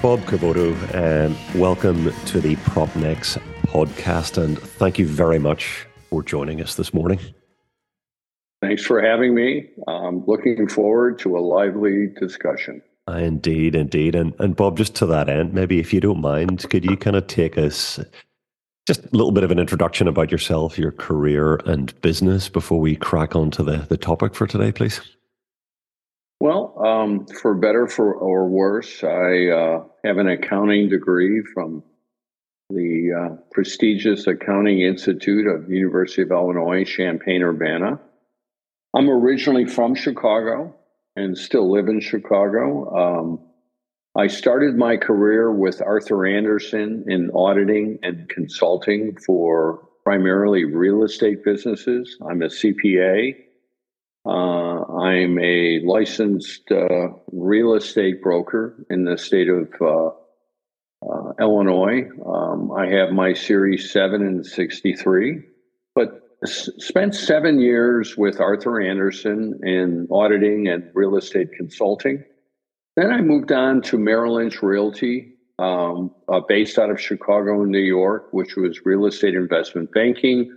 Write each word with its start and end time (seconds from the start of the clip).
Bob 0.00 0.20
Cavoto, 0.20 0.74
um, 0.94 1.60
welcome 1.60 2.12
to 2.26 2.40
the 2.40 2.54
PropNx 2.56 3.36
podcast, 3.62 4.40
and 4.40 4.56
thank 4.56 4.96
you 4.96 5.06
very 5.06 5.40
much 5.40 5.86
for 6.08 6.22
joining 6.22 6.60
us 6.62 6.76
this 6.76 6.94
morning. 6.94 7.18
Thanks 8.60 8.84
for 8.84 9.00
having 9.00 9.34
me. 9.34 9.68
I'm 9.86 10.24
looking 10.26 10.68
forward 10.68 11.18
to 11.20 11.38
a 11.38 11.40
lively 11.40 12.08
discussion. 12.18 12.82
Indeed, 13.06 13.74
indeed. 13.74 14.14
And, 14.14 14.34
and 14.38 14.54
Bob, 14.54 14.76
just 14.76 14.94
to 14.96 15.06
that 15.06 15.28
end, 15.28 15.54
maybe 15.54 15.78
if 15.78 15.94
you 15.94 16.00
don't 16.00 16.20
mind, 16.20 16.68
could 16.68 16.84
you 16.84 16.96
kind 16.96 17.16
of 17.16 17.26
take 17.26 17.56
us 17.56 18.00
just 18.86 19.04
a 19.04 19.08
little 19.12 19.32
bit 19.32 19.44
of 19.44 19.50
an 19.50 19.58
introduction 19.58 20.08
about 20.08 20.30
yourself, 20.30 20.78
your 20.78 20.92
career, 20.92 21.56
and 21.66 21.98
business 22.00 22.48
before 22.48 22.80
we 22.80 22.96
crack 22.96 23.36
on 23.36 23.50
to 23.52 23.62
the, 23.62 23.78
the 23.88 23.96
topic 23.96 24.34
for 24.34 24.46
today, 24.46 24.72
please? 24.72 25.00
Well, 26.40 26.74
um, 26.84 27.26
for 27.26 27.54
better 27.54 27.86
for 27.86 28.14
or 28.14 28.48
worse, 28.48 29.02
I 29.02 29.48
uh, 29.48 29.84
have 30.04 30.18
an 30.18 30.28
accounting 30.28 30.88
degree 30.88 31.42
from 31.54 31.82
the 32.70 33.12
uh, 33.12 33.36
prestigious 33.50 34.26
Accounting 34.26 34.82
Institute 34.82 35.46
of 35.46 35.68
the 35.68 35.76
University 35.76 36.22
of 36.22 36.30
Illinois, 36.30 36.84
Champaign 36.84 37.42
Urbana. 37.42 37.98
I'm 38.94 39.10
originally 39.10 39.66
from 39.66 39.94
Chicago 39.94 40.74
and 41.14 41.36
still 41.36 41.70
live 41.70 41.88
in 41.88 42.00
Chicago. 42.00 42.94
Um, 42.96 43.40
I 44.16 44.28
started 44.28 44.76
my 44.76 44.96
career 44.96 45.52
with 45.52 45.82
Arthur 45.82 46.26
Andersen 46.26 47.04
in 47.08 47.30
auditing 47.30 47.98
and 48.02 48.28
consulting 48.28 49.16
for 49.16 49.88
primarily 50.04 50.64
real 50.64 51.04
estate 51.04 51.44
businesses. 51.44 52.16
I'm 52.28 52.42
a 52.42 52.46
CPA. 52.46 53.36
Uh, 54.24 54.84
I'm 55.00 55.38
a 55.38 55.80
licensed 55.84 56.70
uh, 56.72 57.08
real 57.30 57.74
estate 57.74 58.22
broker 58.22 58.84
in 58.90 59.04
the 59.04 59.18
state 59.18 59.48
of 59.48 59.68
uh, 59.80 60.10
uh 61.06 61.32
Illinois. 61.38 62.08
Um, 62.26 62.72
I 62.72 62.86
have 62.88 63.10
my 63.10 63.34
Series 63.34 63.90
7 63.92 64.22
and 64.22 64.44
63. 64.44 65.42
But 65.94 66.27
spent 66.44 67.14
seven 67.14 67.60
years 67.60 68.16
with 68.16 68.40
Arthur 68.40 68.80
Andersen 68.80 69.58
in 69.62 70.06
auditing 70.10 70.68
and 70.68 70.90
real 70.94 71.16
estate 71.16 71.52
consulting. 71.52 72.24
Then 72.96 73.10
I 73.10 73.20
moved 73.20 73.52
on 73.52 73.82
to 73.82 73.98
Merrill 73.98 74.34
Lynch 74.34 74.62
Realty, 74.62 75.34
um, 75.58 76.14
uh, 76.28 76.40
based 76.40 76.78
out 76.78 76.90
of 76.90 77.00
Chicago 77.00 77.62
and 77.62 77.72
New 77.72 77.78
York, 77.78 78.28
which 78.32 78.56
was 78.56 78.84
real 78.84 79.06
estate 79.06 79.34
investment 79.34 79.92
banking 79.92 80.56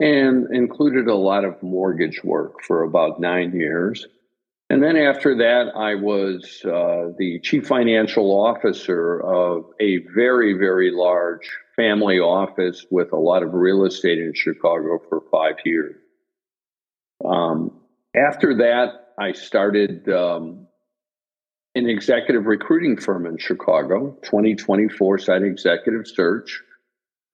and 0.00 0.52
included 0.54 1.06
a 1.06 1.14
lot 1.14 1.44
of 1.44 1.62
mortgage 1.62 2.22
work 2.24 2.62
for 2.66 2.82
about 2.82 3.20
nine 3.20 3.54
years. 3.54 4.06
And 4.68 4.82
then 4.82 4.96
after 4.96 5.36
that, 5.36 5.76
I 5.76 5.94
was 5.94 6.62
uh, 6.64 7.12
the 7.18 7.38
chief 7.42 7.66
financial 7.66 8.30
officer 8.30 9.20
of 9.20 9.66
a 9.80 9.98
very, 10.14 10.54
very 10.54 10.90
large 10.90 11.48
family 11.82 12.20
office 12.20 12.86
with 12.90 13.12
a 13.12 13.16
lot 13.16 13.42
of 13.42 13.54
real 13.54 13.84
estate 13.84 14.18
in 14.18 14.32
Chicago 14.34 15.00
for 15.08 15.20
five 15.32 15.56
years. 15.64 15.96
Um, 17.24 17.72
after 18.14 18.54
that, 18.58 19.14
I 19.18 19.32
started 19.32 20.08
um, 20.08 20.68
an 21.74 21.88
executive 21.88 22.46
recruiting 22.46 22.96
firm 22.98 23.26
in 23.26 23.36
Chicago, 23.36 24.16
20/20 24.22 24.92
Foresight 24.92 25.42
Executive 25.42 26.06
Search, 26.06 26.62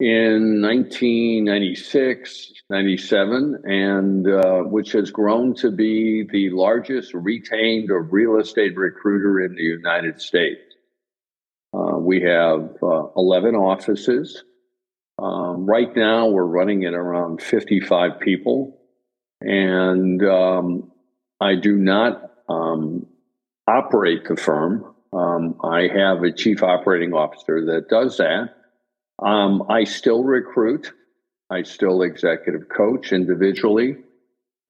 in 0.01 0.63
1996, 0.63 2.53
97, 2.71 3.63
and 3.65 4.29
uh, 4.29 4.61
which 4.63 4.93
has 4.93 5.11
grown 5.11 5.55
to 5.57 5.71
be 5.71 6.27
the 6.33 6.49
largest 6.51 7.13
retained 7.13 7.91
or 7.91 8.01
real 8.01 8.39
estate 8.39 8.79
recruiter 8.79 9.41
in 9.41 9.57
the 9.57 9.63
United 9.63 10.23
States. 10.23 10.68
Uh, 11.73 11.99
we 11.99 12.23
have 12.23 12.77
uh, 12.83 13.07
11 13.17 13.55
offices. 13.55 14.45
Um, 15.19 15.67
right 15.67 15.95
now, 15.95 16.29
we're 16.29 16.45
running 16.45 16.85
at 16.85 16.95
around 16.95 17.43
55 17.43 18.21
people. 18.21 18.79
And 19.41 20.25
um, 20.25 20.91
I 21.41 21.55
do 21.57 21.77
not 21.77 22.33
um, 22.49 23.07
operate 23.67 24.27
the 24.27 24.37
firm. 24.37 24.95
Um, 25.13 25.57
I 25.63 25.89
have 25.89 26.23
a 26.23 26.33
chief 26.33 26.63
operating 26.63 27.13
officer 27.13 27.65
that 27.67 27.89
does 27.89 28.19
that. 28.19 28.55
Um, 29.23 29.65
I 29.69 29.85
still 29.85 30.25
recruit. 30.25 30.93
I 31.51 31.63
still 31.63 32.03
executive 32.03 32.69
coach 32.69 33.13
individually. 33.13 33.97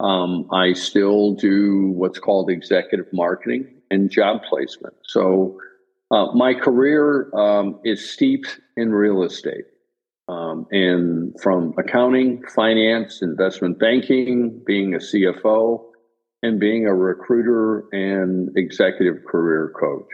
Um, 0.00 0.48
I 0.52 0.74
still 0.74 1.34
do 1.34 1.88
what's 1.88 2.18
called 2.18 2.50
executive 2.50 3.12
marketing 3.12 3.68
and 3.90 4.10
job 4.10 4.42
placement. 4.48 4.94
So 5.04 5.58
uh, 6.10 6.32
my 6.32 6.54
career 6.54 7.30
um, 7.34 7.80
is 7.84 8.10
steeped 8.10 8.60
in 8.76 8.92
real 8.92 9.22
estate. 9.22 9.64
Um, 10.28 10.66
and 10.70 11.34
from 11.40 11.74
accounting, 11.78 12.42
finance, 12.54 13.22
investment 13.22 13.78
banking, 13.78 14.62
being 14.66 14.94
a 14.94 14.98
CFO, 14.98 15.84
and 16.42 16.60
being 16.60 16.86
a 16.86 16.94
recruiter 16.94 17.84
and 17.92 18.50
executive 18.56 19.24
career 19.24 19.72
coach. 19.78 20.06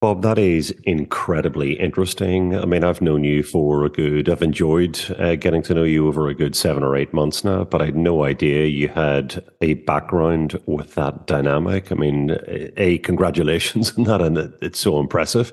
Bob, 0.00 0.22
that 0.22 0.38
is 0.38 0.70
incredibly 0.84 1.72
interesting. 1.72 2.54
I 2.54 2.66
mean, 2.66 2.84
I've 2.84 3.00
known 3.00 3.24
you 3.24 3.42
for 3.42 3.84
a 3.84 3.88
good, 3.88 4.28
I've 4.28 4.42
enjoyed 4.42 4.96
uh, 5.18 5.34
getting 5.34 5.60
to 5.64 5.74
know 5.74 5.82
you 5.82 6.06
over 6.06 6.28
a 6.28 6.34
good 6.34 6.54
seven 6.54 6.84
or 6.84 6.94
eight 6.94 7.12
months 7.12 7.42
now, 7.42 7.64
but 7.64 7.82
I 7.82 7.86
had 7.86 7.96
no 7.96 8.22
idea 8.22 8.66
you 8.66 8.88
had 8.88 9.44
a 9.60 9.74
background 9.74 10.56
with 10.66 10.94
that 10.94 11.26
dynamic. 11.26 11.90
I 11.90 11.96
mean, 11.96 12.38
a, 12.76 12.98
congratulations 12.98 13.92
on 13.98 14.04
that, 14.04 14.22
and 14.22 14.38
it's 14.62 14.78
so 14.78 15.00
impressive. 15.00 15.50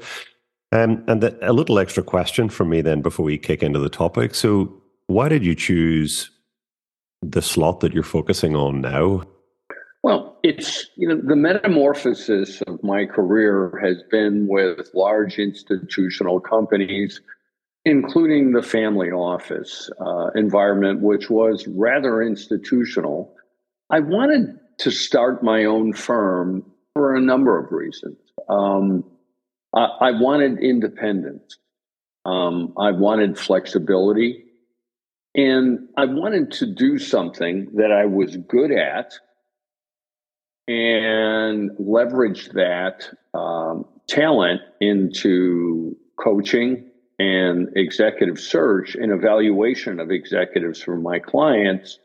Um, 0.72 1.04
and 1.08 1.24
the, 1.24 1.38
a 1.42 1.52
little 1.52 1.80
extra 1.80 2.04
question 2.04 2.48
from 2.48 2.70
me 2.70 2.82
then 2.82 3.02
before 3.02 3.26
we 3.26 3.40
kick 3.40 3.64
into 3.64 3.80
the 3.80 3.90
topic. 3.90 4.36
So, 4.36 4.72
why 5.08 5.28
did 5.28 5.44
you 5.44 5.56
choose 5.56 6.30
the 7.24 7.42
slot 7.42 7.80
that 7.80 7.94
you're 7.94 8.04
focusing 8.04 8.56
on 8.56 8.82
now? 8.82 9.24
It's, 10.48 10.92
you 10.96 11.08
know, 11.08 11.20
the 11.20 11.36
metamorphosis 11.36 12.62
of 12.68 12.84
my 12.84 13.08
career 13.08 13.82
has 13.84 14.04
been 14.12 14.46
with 14.48 14.92
large 14.94 15.40
institutional 15.40 16.40
companies, 16.40 17.20
including 17.84 18.52
the 18.52 18.62
family 18.62 19.10
office 19.10 19.90
uh, 20.00 20.28
environment, 20.36 21.02
which 21.02 21.32
was 21.32 21.68
rather 21.68 22.22
institutional. 22.22 23.34
I 23.90 24.02
wanted 24.02 24.60
to 24.82 24.92
start 24.92 25.42
my 25.42 25.66
own 25.66 25.94
firm 25.94 26.64
for 26.94 27.16
a 27.16 27.22
number 27.22 27.58
of 27.58 27.72
reasons. 27.72 28.20
Um, 28.48 29.04
I, 29.74 29.88
I, 30.00 30.12
wanted 30.12 30.60
independence. 30.60 31.58
Um, 32.24 32.76
I 32.78 32.92
wanted 32.92 33.40
flexibility. 33.40 34.44
And 35.34 35.90
I 35.98 36.06
wanted 36.06 36.52
to 36.60 36.68
do 36.68 37.00
something 37.00 37.68
that 37.78 37.92
I 37.92 38.06
was 38.06 38.38
good 38.38 38.72
at 38.72 39.16
and 40.68 41.72
leverage 41.78 42.50
that 42.50 43.10
um, 43.34 43.86
talent 44.08 44.62
into 44.82 45.96
coaching 46.18 46.90
and 47.20 47.70
executive 47.76 48.40
search 48.40 48.96
and 48.96 49.12
evaluation 49.12 50.00
of 50.00 50.12
executives 50.12 50.82
for 50.82 50.98
my 50.98 51.20
clients 51.20 52.00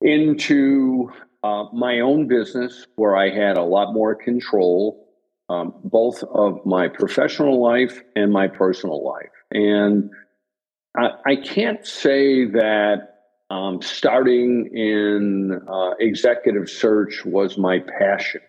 into 0.00 1.10
uh, 1.42 1.64
my 1.72 2.00
own 2.00 2.28
business 2.28 2.86
where 2.96 3.16
I 3.16 3.30
had 3.30 3.56
a 3.56 3.62
lot 3.62 3.92
more 3.92 4.14
control, 4.14 5.08
um, 5.48 5.74
both 5.84 6.22
of 6.22 6.64
my 6.64 6.88
professional 6.88 7.62
life 7.62 8.02
and 8.14 8.32
my 8.32 8.46
personal 8.46 9.04
life. 9.04 9.30
And 9.50 10.10
I, 10.96 11.08
I 11.26 11.36
can't 11.36 11.84
say 11.86 12.44
that 12.46 13.09
um, 13.50 13.82
starting 13.82 14.70
in 14.76 15.60
uh, 15.68 15.90
executive 15.98 16.70
search 16.70 17.24
was 17.24 17.58
my 17.58 17.80
passion. 17.80 18.40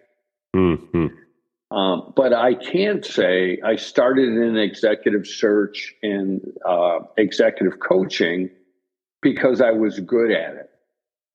Mm-hmm. 0.56 1.08
Um, 1.76 2.14
but 2.16 2.34
I 2.34 2.54
can't 2.54 3.04
say 3.04 3.60
I 3.66 3.78
started 3.78 4.30
in 4.30 4.58
executive 4.58 5.26
search 5.26 5.96
and 6.04 6.42
uh, 6.68 7.00
executive 7.18 7.80
coaching 7.80 8.50
because 9.22 9.62
I 9.62 9.72
was 9.72 10.00
good 10.00 10.32
at 10.32 10.56
it. 10.56 10.70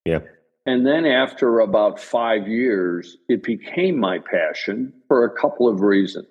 Yeah. 0.05 0.21
And 0.67 0.87
then 0.87 1.07
after 1.07 1.61
about 1.61 1.99
five 1.99 2.49
years, 2.49 3.17
it 3.29 3.43
became 3.43 3.99
my 3.99 4.19
passion 4.19 4.93
for 5.09 5.25
a 5.25 5.31
couple 5.31 5.69
of 5.69 5.81
reasons. 5.81 6.27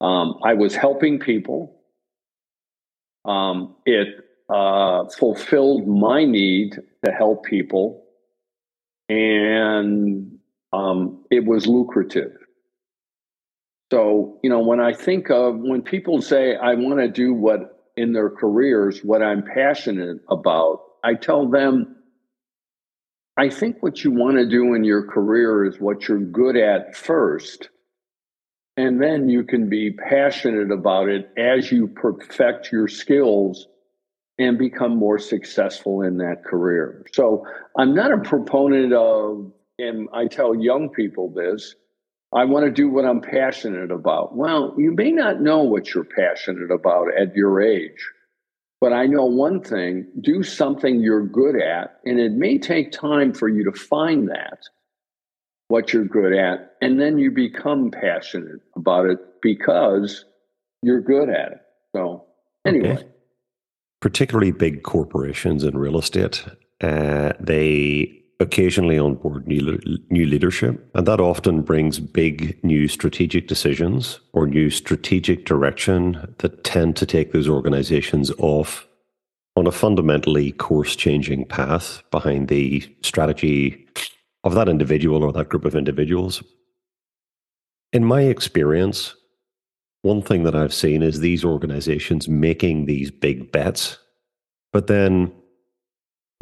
Um, 0.00 0.38
I 0.44 0.54
was 0.54 0.74
helping 0.74 1.18
people. 1.18 1.80
Um, 3.24 3.76
it 3.86 4.23
uh, 4.48 5.08
fulfilled 5.08 5.86
my 5.86 6.24
need 6.24 6.78
to 7.04 7.10
help 7.10 7.44
people, 7.44 8.04
and 9.08 10.38
um, 10.72 11.24
it 11.30 11.44
was 11.44 11.66
lucrative. 11.66 12.32
So, 13.92 14.40
you 14.42 14.50
know, 14.50 14.60
when 14.60 14.80
I 14.80 14.92
think 14.92 15.30
of 15.30 15.56
when 15.56 15.82
people 15.82 16.20
say, 16.20 16.56
I 16.56 16.74
want 16.74 16.98
to 16.98 17.08
do 17.08 17.32
what 17.32 17.90
in 17.96 18.12
their 18.12 18.30
careers, 18.30 19.00
what 19.04 19.22
I'm 19.22 19.44
passionate 19.44 20.20
about, 20.28 20.80
I 21.04 21.14
tell 21.14 21.48
them, 21.48 21.96
I 23.36 23.50
think 23.50 23.82
what 23.82 24.02
you 24.02 24.10
want 24.10 24.36
to 24.38 24.48
do 24.48 24.74
in 24.74 24.84
your 24.84 25.06
career 25.06 25.64
is 25.64 25.78
what 25.78 26.08
you're 26.08 26.18
good 26.18 26.56
at 26.56 26.96
first. 26.96 27.68
And 28.76 29.00
then 29.00 29.28
you 29.28 29.44
can 29.44 29.68
be 29.68 29.92
passionate 29.92 30.72
about 30.72 31.08
it 31.08 31.30
as 31.36 31.70
you 31.70 31.86
perfect 31.86 32.72
your 32.72 32.88
skills 32.88 33.68
and 34.38 34.58
become 34.58 34.96
more 34.96 35.18
successful 35.18 36.02
in 36.02 36.18
that 36.18 36.44
career. 36.44 37.06
So 37.12 37.46
I'm 37.78 37.94
not 37.94 38.12
a 38.12 38.18
proponent 38.18 38.92
of, 38.92 39.52
and 39.78 40.08
I 40.12 40.26
tell 40.26 40.54
young 40.54 40.88
people 40.88 41.30
this, 41.30 41.74
I 42.32 42.44
want 42.44 42.64
to 42.64 42.72
do 42.72 42.88
what 42.88 43.04
I'm 43.04 43.20
passionate 43.20 43.92
about. 43.92 44.34
Well, 44.36 44.74
you 44.76 44.92
may 44.92 45.12
not 45.12 45.40
know 45.40 45.62
what 45.62 45.94
you're 45.94 46.04
passionate 46.04 46.72
about 46.72 47.16
at 47.16 47.36
your 47.36 47.60
age, 47.60 48.10
but 48.80 48.92
I 48.92 49.06
know 49.06 49.24
one 49.24 49.62
thing 49.62 50.08
do 50.20 50.42
something 50.42 51.00
you're 51.00 51.26
good 51.26 51.60
at, 51.60 52.00
and 52.04 52.18
it 52.18 52.32
may 52.32 52.58
take 52.58 52.90
time 52.90 53.32
for 53.32 53.48
you 53.48 53.62
to 53.64 53.72
find 53.72 54.28
that, 54.30 54.58
what 55.68 55.92
you're 55.92 56.04
good 56.04 56.34
at, 56.34 56.72
and 56.82 57.00
then 57.00 57.18
you 57.18 57.30
become 57.30 57.92
passionate 57.92 58.60
about 58.74 59.06
it 59.06 59.18
because 59.40 60.24
you're 60.82 61.00
good 61.00 61.28
at 61.28 61.52
it. 61.52 61.60
So, 61.94 62.24
anyway. 62.66 62.96
Okay. 62.96 63.08
Particularly 64.04 64.50
big 64.50 64.82
corporations 64.82 65.64
in 65.64 65.78
real 65.78 65.96
estate, 65.96 66.44
uh, 66.82 67.32
they 67.40 68.22
occasionally 68.38 68.98
onboard 68.98 69.48
new, 69.48 69.78
new 70.10 70.26
leadership, 70.26 70.90
and 70.94 71.06
that 71.06 71.20
often 71.20 71.62
brings 71.62 72.00
big 72.00 72.62
new 72.62 72.86
strategic 72.86 73.48
decisions 73.48 74.20
or 74.34 74.46
new 74.46 74.68
strategic 74.68 75.46
direction 75.46 76.34
that 76.40 76.64
tend 76.64 76.96
to 76.96 77.06
take 77.06 77.32
those 77.32 77.48
organizations 77.48 78.30
off 78.36 78.86
on 79.56 79.66
a 79.66 79.72
fundamentally 79.72 80.52
course 80.52 80.94
changing 80.94 81.46
path 81.46 82.02
behind 82.10 82.48
the 82.48 82.84
strategy 83.00 83.86
of 84.42 84.54
that 84.54 84.68
individual 84.68 85.24
or 85.24 85.32
that 85.32 85.48
group 85.48 85.64
of 85.64 85.74
individuals. 85.74 86.42
In 87.90 88.04
my 88.04 88.20
experience, 88.24 89.14
one 90.04 90.20
thing 90.20 90.42
that 90.44 90.54
I've 90.54 90.74
seen 90.74 91.02
is 91.02 91.20
these 91.20 91.44
organizations 91.44 92.28
making 92.28 92.84
these 92.84 93.10
big 93.10 93.50
bets, 93.50 93.98
but 94.72 94.86
then 94.86 95.32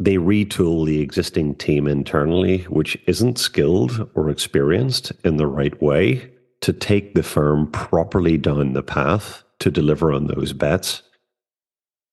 they 0.01 0.15
retool 0.15 0.85
the 0.85 0.99
existing 0.99 1.55
team 1.55 1.87
internally, 1.87 2.63
which 2.63 2.97
isn't 3.07 3.37
skilled 3.39 4.09
or 4.15 4.29
experienced 4.29 5.13
in 5.23 5.37
the 5.37 5.47
right 5.47 5.81
way 5.81 6.29
to 6.59 6.73
take 6.73 7.13
the 7.13 7.23
firm 7.23 7.71
properly 7.71 8.37
down 8.37 8.73
the 8.73 8.83
path 8.83 9.43
to 9.59 9.71
deliver 9.71 10.11
on 10.11 10.27
those 10.27 10.51
bets. 10.51 11.01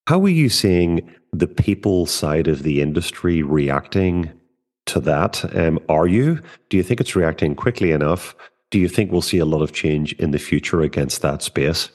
How 0.07 0.23
are 0.23 0.29
you 0.29 0.49
seeing 0.49 1.13
the 1.33 1.49
people 1.49 2.07
side 2.07 2.47
of 2.47 2.63
the 2.63 2.81
industry 2.81 3.43
reacting 3.43 4.31
to 4.87 5.01
that? 5.01 5.57
Um, 5.57 5.81
are 5.89 6.07
you? 6.07 6.41
Do 6.69 6.77
you 6.77 6.85
think 6.85 7.01
it's 7.01 7.17
reacting 7.17 7.57
quickly 7.57 7.91
enough? 7.91 8.37
Do 8.71 8.79
you 8.79 8.89
think 8.89 9.11
we'll 9.11 9.23
see 9.23 9.39
a 9.39 9.45
lot 9.45 9.63
of 9.63 9.73
change 9.73 10.13
in 10.15 10.31
the 10.31 10.39
future 10.39 10.81
against 10.81 11.23
that 11.23 11.43
space? 11.43 11.91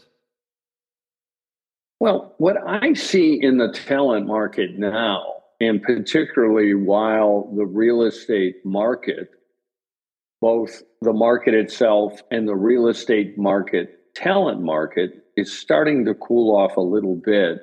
Well, 1.99 2.35
what 2.37 2.57
I 2.67 2.93
see 2.93 3.39
in 3.41 3.57
the 3.57 3.71
talent 3.71 4.27
market 4.27 4.77
now 4.77 5.35
and 5.61 5.81
particularly 5.81 6.73
while 6.73 7.51
the 7.55 7.65
real 7.65 8.03
estate 8.03 8.57
market, 8.65 9.29
both 10.41 10.83
the 11.01 11.13
market 11.13 11.53
itself 11.53 12.21
and 12.31 12.47
the 12.47 12.55
real 12.55 12.87
estate 12.87 13.37
market, 13.37 14.13
talent 14.15 14.61
market, 14.61 15.23
is 15.37 15.57
starting 15.57 16.05
to 16.05 16.13
cool 16.13 16.55
off 16.55 16.77
a 16.77 16.81
little 16.81 17.15
bit, 17.15 17.59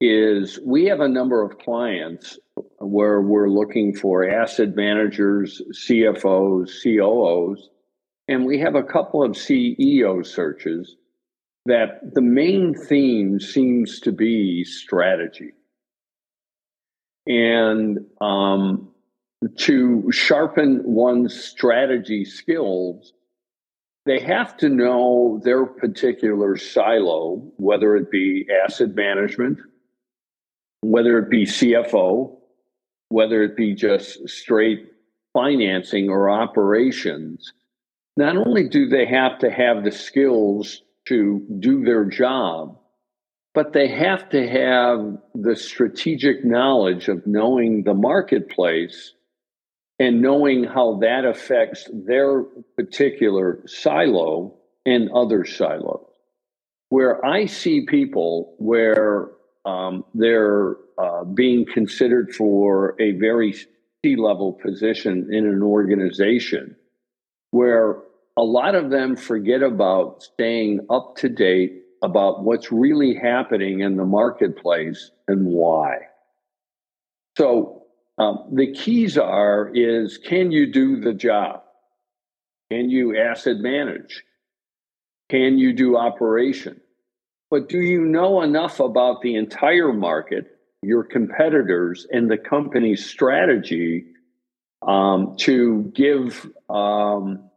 is 0.00 0.58
we 0.66 0.84
have 0.86 1.00
a 1.00 1.08
number 1.08 1.42
of 1.42 1.58
clients 1.58 2.38
where 2.78 3.20
we're 3.20 3.48
looking 3.48 3.94
for 3.94 4.28
asset 4.28 4.74
managers, 4.74 5.62
CFOs, 5.72 6.82
COOs, 6.82 7.70
and 8.28 8.44
we 8.44 8.58
have 8.58 8.74
a 8.74 8.82
couple 8.82 9.22
of 9.22 9.32
CEO 9.32 10.24
searches 10.24 10.96
that 11.66 12.14
the 12.14 12.22
main 12.22 12.74
theme 12.74 13.38
seems 13.38 14.00
to 14.00 14.12
be 14.12 14.64
strategy 14.64 15.52
and 17.26 17.98
um, 18.20 18.88
to 19.56 20.10
sharpen 20.10 20.82
one's 20.84 21.44
strategy 21.44 22.24
skills, 22.24 23.12
they 24.06 24.18
have 24.18 24.56
to 24.58 24.68
know 24.68 25.40
their 25.44 25.64
particular 25.66 26.56
silo, 26.56 27.52
whether 27.56 27.96
it 27.96 28.10
be 28.10 28.48
asset 28.64 28.94
management, 28.94 29.58
whether 30.80 31.18
it 31.18 31.30
be 31.30 31.44
CFO, 31.44 32.36
whether 33.08 33.42
it 33.42 33.56
be 33.56 33.74
just 33.74 34.28
straight 34.28 34.88
financing 35.32 36.08
or 36.08 36.28
operations. 36.28 37.52
Not 38.16 38.36
only 38.36 38.68
do 38.68 38.88
they 38.88 39.06
have 39.06 39.38
to 39.40 39.50
have 39.50 39.84
the 39.84 39.92
skills 39.92 40.82
to 41.06 41.44
do 41.58 41.84
their 41.84 42.04
job, 42.04 42.78
but 43.54 43.72
they 43.72 43.88
have 43.88 44.28
to 44.30 44.48
have 44.48 45.18
the 45.34 45.56
strategic 45.56 46.44
knowledge 46.44 47.08
of 47.08 47.26
knowing 47.26 47.84
the 47.84 47.94
marketplace 47.94 49.14
and 49.98 50.22
knowing 50.22 50.64
how 50.64 50.98
that 51.00 51.24
affects 51.24 51.88
their 51.92 52.42
particular 52.76 53.62
silo 53.66 54.54
and 54.84 55.10
other 55.12 55.44
silos. 55.44 56.06
Where 56.88 57.24
I 57.24 57.46
see 57.46 57.86
people 57.86 58.54
where 58.58 59.30
um, 59.64 60.04
they're 60.14 60.76
uh, 60.98 61.24
being 61.24 61.64
considered 61.66 62.34
for 62.34 62.94
a 63.00 63.12
very 63.12 63.52
C 63.52 64.16
level 64.16 64.52
position 64.52 65.28
in 65.32 65.46
an 65.46 65.62
organization, 65.62 66.76
where 67.52 67.98
a 68.36 68.42
lot 68.42 68.74
of 68.74 68.90
them 68.90 69.14
forget 69.14 69.62
about 69.62 70.22
staying 70.22 70.80
up 70.90 71.16
to 71.18 71.28
date 71.28 71.82
about 72.02 72.42
what's 72.42 72.72
really 72.72 73.14
happening 73.14 73.80
in 73.80 73.96
the 73.96 74.04
marketplace 74.04 75.12
and 75.28 75.46
why. 75.46 75.98
So 77.38 77.84
um, 78.18 78.48
the 78.52 78.72
keys 78.72 79.16
are 79.16 79.70
is 79.72 80.18
can 80.18 80.50
you 80.50 80.72
do 80.72 81.00
the 81.00 81.12
job? 81.12 81.62
Can 82.70 82.90
you 82.90 83.16
asset 83.16 83.58
manage? 83.58 84.24
Can 85.30 85.58
you 85.58 85.72
do 85.72 85.96
operation? 85.96 86.80
But 87.50 87.68
do 87.68 87.78
you 87.78 88.00
know 88.00 88.40
enough 88.40 88.80
about 88.80 89.20
the 89.20 89.36
entire 89.36 89.92
market, 89.92 90.58
your 90.82 91.04
competitors, 91.04 92.06
and 92.10 92.30
the 92.30 92.38
company's 92.38 93.04
strategy 93.04 94.06
um, 94.86 95.36
to 95.38 95.92
give 95.94 96.46
um, 96.68 97.48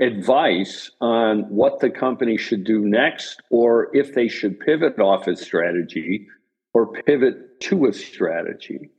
advice 0.00 0.90
on 1.00 1.42
what 1.48 1.80
the 1.80 1.90
company 1.90 2.36
should 2.36 2.64
do 2.64 2.80
next 2.80 3.40
or 3.50 3.94
if 3.94 4.14
they 4.14 4.28
should 4.28 4.58
pivot 4.60 4.98
off 4.98 5.28
its 5.28 5.42
strategy 5.42 6.26
or 6.74 6.92
pivot 7.04 7.60
to 7.60 7.86
a 7.86 7.92
strategy. 7.92 8.90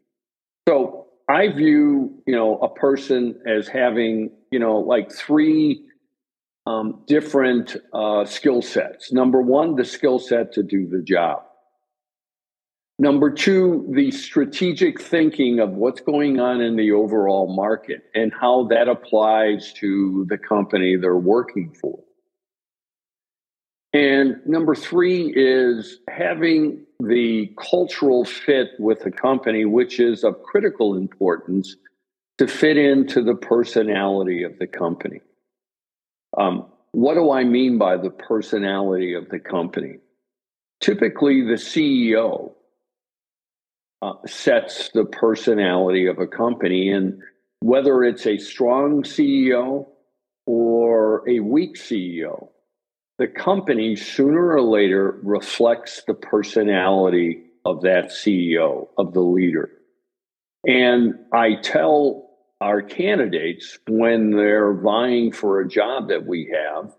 So 0.67 1.07
I 1.27 1.49
view, 1.49 2.21
you 2.25 2.35
know, 2.35 2.57
a 2.59 2.69
person 2.69 3.41
as 3.45 3.67
having, 3.67 4.31
you 4.51 4.59
know, 4.59 4.77
like 4.77 5.11
three 5.11 5.83
um, 6.65 7.03
different 7.07 7.75
uh, 7.93 8.25
skill 8.25 8.61
sets. 8.61 9.11
Number 9.11 9.41
one, 9.41 9.75
the 9.75 9.83
skill 9.83 10.19
set 10.19 10.53
to 10.53 10.63
do 10.63 10.87
the 10.87 11.01
job. 11.01 11.43
Number 12.99 13.31
two, 13.31 13.87
the 13.91 14.11
strategic 14.11 15.01
thinking 15.01 15.59
of 15.59 15.71
what's 15.71 16.01
going 16.01 16.39
on 16.39 16.61
in 16.61 16.75
the 16.75 16.91
overall 16.91 17.53
market 17.53 18.03
and 18.13 18.31
how 18.31 18.65
that 18.65 18.87
applies 18.87 19.73
to 19.73 20.25
the 20.29 20.37
company 20.37 20.95
they're 20.95 21.15
working 21.15 21.73
for. 21.81 21.99
And 23.93 24.37
number 24.45 24.75
three 24.75 25.33
is 25.35 25.99
having 26.07 26.85
the 26.99 27.53
cultural 27.57 28.25
fit 28.25 28.69
with 28.79 29.01
the 29.01 29.11
company, 29.11 29.65
which 29.65 29.99
is 29.99 30.23
of 30.23 30.41
critical 30.43 30.95
importance 30.95 31.75
to 32.37 32.47
fit 32.47 32.77
into 32.77 33.23
the 33.23 33.35
personality 33.35 34.43
of 34.43 34.57
the 34.59 34.67
company. 34.67 35.21
Um, 36.37 36.67
what 36.91 37.15
do 37.15 37.31
I 37.31 37.43
mean 37.43 37.77
by 37.77 37.97
the 37.97 38.09
personality 38.09 39.13
of 39.13 39.29
the 39.29 39.39
company? 39.39 39.97
Typically, 40.79 41.41
the 41.41 41.53
CEO 41.53 42.53
uh, 44.03 44.15
sets 44.27 44.89
the 44.89 45.05
personality 45.05 46.07
of 46.07 46.19
a 46.19 46.27
company, 46.27 46.91
and 46.91 47.21
whether 47.61 48.03
it's 48.03 48.27
a 48.27 48.37
strong 48.37 49.03
CEO 49.03 49.87
or 50.45 51.23
a 51.29 51.39
weak 51.39 51.77
CEO, 51.77 52.49
the 53.17 53.27
company 53.27 53.95
sooner 53.95 54.51
or 54.51 54.61
later 54.61 55.21
reflects 55.23 56.03
the 56.05 56.13
personality 56.13 57.43
of 57.63 57.81
that 57.83 58.09
CEO, 58.09 58.89
of 58.97 59.13
the 59.13 59.21
leader. 59.21 59.69
And 60.67 61.13
I 61.31 61.55
tell 61.61 62.29
our 62.59 62.81
candidates 62.81 63.79
when 63.87 64.31
they're 64.31 64.73
vying 64.73 65.31
for 65.31 65.61
a 65.61 65.67
job 65.67 66.09
that 66.09 66.25
we 66.25 66.53
have 66.53 66.93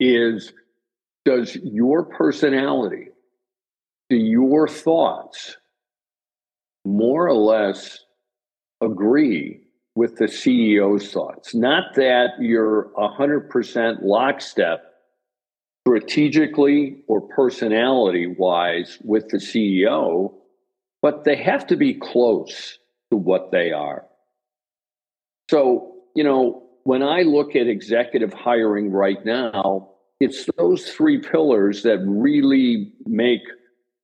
is 0.00 0.52
does 1.24 1.54
your 1.54 2.06
personality, 2.06 3.10
do 4.10 4.16
your 4.16 4.66
thoughts 4.66 5.56
more 6.86 7.26
or 7.26 7.34
less 7.34 8.00
agree 8.80 9.60
with 9.94 10.16
the 10.16 10.26
CEO's 10.26 11.12
thoughts? 11.12 11.54
Not 11.54 11.94
that 11.96 12.30
you're 12.38 12.90
100% 12.96 14.02
lockstep 14.02 14.84
strategically 15.86 17.02
or 17.06 17.20
personality 17.20 18.26
wise 18.26 18.98
with 19.04 19.28
the 19.28 19.38
CEO, 19.38 20.34
but 21.00 21.24
they 21.24 21.36
have 21.36 21.66
to 21.68 21.76
be 21.76 21.94
close 21.94 22.78
to 23.10 23.16
what 23.16 23.52
they 23.52 23.70
are. 23.70 24.04
So, 25.50 25.94
you 26.14 26.24
know, 26.24 26.64
when 26.82 27.02
I 27.02 27.22
look 27.22 27.54
at 27.54 27.68
executive 27.68 28.32
hiring 28.32 28.90
right 28.90 29.24
now, 29.24 29.90
it's 30.18 30.48
those 30.56 30.90
three 30.90 31.20
pillars 31.20 31.82
that 31.82 31.98
really 32.06 32.92
make 33.06 33.42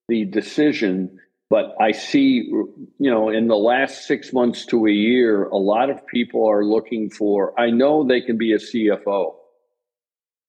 the 0.09 0.25
decision. 0.25 1.19
But 1.53 1.77
I 1.79 1.93
see, 1.93 2.49
you 2.49 3.11
know, 3.11 3.29
in 3.29 3.47
the 3.47 3.57
last 3.57 4.07
six 4.07 4.33
months 4.33 4.65
to 4.65 4.87
a 4.87 4.91
year, 4.91 5.45
a 5.49 5.59
lot 5.59 5.91
of 5.91 6.07
people 6.07 6.49
are 6.49 6.65
looking 6.65 7.11
for, 7.11 7.53
I 7.61 7.69
know 7.69 8.05
they 8.05 8.23
can 8.23 8.39
be 8.39 8.55
a 8.55 8.57
CFO, 8.57 9.35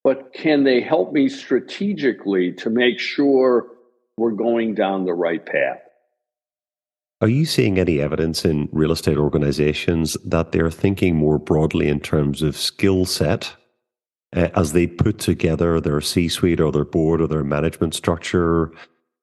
but 0.05 0.31
can 0.33 0.63
they 0.63 0.79
help 0.79 1.11
me 1.11 1.27
strategically 1.27 2.53
to 2.53 2.69
make 2.69 2.99
sure 2.99 3.67
we're 4.15 4.31
going 4.31 4.75
down 4.75 5.03
the 5.03 5.13
right 5.13 5.45
path? 5.45 5.81
Are 7.19 7.27
you 7.27 7.43
seeing 7.43 7.77
any 7.79 7.99
evidence 7.99 8.45
in 8.45 8.69
real 8.71 8.93
estate 8.93 9.17
organizations 9.17 10.15
that 10.23 10.53
they're 10.53 10.71
thinking 10.71 11.17
more 11.17 11.37
broadly 11.37 11.89
in 11.89 11.99
terms 11.99 12.41
of 12.41 12.55
skill 12.55 13.03
set 13.03 13.57
uh, 14.33 14.47
as 14.55 14.71
they 14.71 14.87
put 14.87 15.19
together 15.19 15.81
their 15.81 15.99
C 15.99 16.29
suite 16.29 16.61
or 16.61 16.71
their 16.71 16.85
board 16.85 17.19
or 17.19 17.27
their 17.27 17.43
management 17.43 17.93
structure 17.93 18.71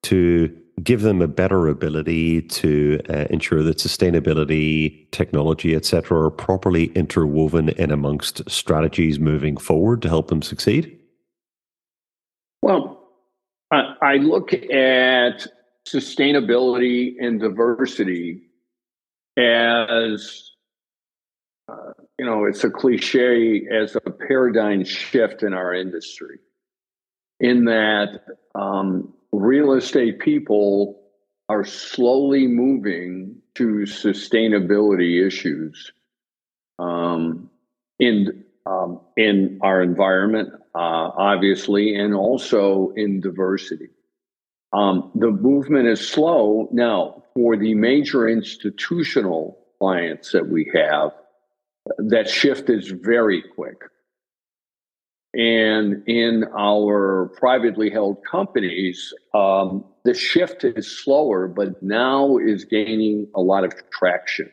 to 0.02 0.54
give 0.82 1.02
them 1.02 1.20
a 1.20 1.28
better 1.28 1.68
ability 1.68 2.42
to 2.42 3.00
uh, 3.08 3.26
ensure 3.30 3.62
that 3.62 3.78
sustainability, 3.78 5.10
technology, 5.10 5.74
etc., 5.74 6.26
are 6.26 6.30
properly 6.30 6.86
interwoven 6.94 7.70
in 7.70 7.90
amongst 7.90 8.48
strategies 8.48 9.18
moving 9.18 9.56
forward 9.56 10.02
to 10.02 10.08
help 10.08 10.28
them 10.28 10.42
succeed? 10.42 10.98
Well, 12.62 13.08
I, 13.70 13.94
I 14.02 14.14
look 14.16 14.52
at 14.52 15.46
sustainability 15.88 17.14
and 17.20 17.40
diversity 17.40 18.42
as 19.36 20.50
uh, 21.68 21.92
you 22.18 22.26
know 22.26 22.44
it's 22.44 22.64
a 22.64 22.70
cliche 22.70 23.66
as 23.68 23.96
a 23.96 24.10
paradigm 24.10 24.84
shift 24.84 25.42
in 25.42 25.54
our 25.54 25.74
industry 25.74 26.38
in 27.38 27.64
that 27.64 28.20
um, 28.54 29.14
real 29.32 29.72
estate 29.72 30.18
people 30.18 31.00
are 31.48 31.64
slowly 31.64 32.46
moving 32.46 33.36
to 33.54 33.84
sustainability 33.86 35.26
issues 35.26 35.92
um, 36.78 37.50
in 37.98 38.44
um, 38.66 39.00
in 39.16 39.58
our 39.62 39.82
environment, 39.82 40.50
uh, 40.74 41.10
obviously, 41.16 41.94
and 41.96 42.14
also 42.14 42.92
in 42.94 43.20
diversity. 43.20 43.88
Um, 44.72 45.10
the 45.14 45.30
movement 45.30 45.88
is 45.88 46.06
slow 46.06 46.68
now 46.70 47.24
for 47.34 47.56
the 47.56 47.74
major 47.74 48.28
institutional 48.28 49.58
clients 49.78 50.30
that 50.32 50.48
we 50.48 50.70
have. 50.74 51.12
That 51.98 52.28
shift 52.28 52.70
is 52.70 52.88
very 52.88 53.42
quick. 53.42 53.82
And 55.32 56.02
in 56.08 56.44
our 56.58 57.30
privately 57.38 57.88
held 57.88 58.18
companies, 58.28 59.14
um, 59.32 59.84
the 60.04 60.14
shift 60.14 60.64
is 60.64 60.90
slower, 61.04 61.46
but 61.46 61.82
now 61.82 62.36
is 62.38 62.64
gaining 62.64 63.28
a 63.34 63.40
lot 63.40 63.64
of 63.64 63.72
traction. 63.90 64.50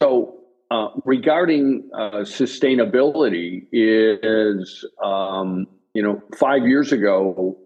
So, 0.00 0.36
uh, 0.70 0.88
regarding 1.04 1.90
uh, 1.94 2.20
sustainability, 2.20 3.66
is 3.72 4.84
um, 5.02 5.66
you 5.94 6.02
know, 6.02 6.22
five 6.36 6.66
years 6.66 6.92
ago, 6.92 7.56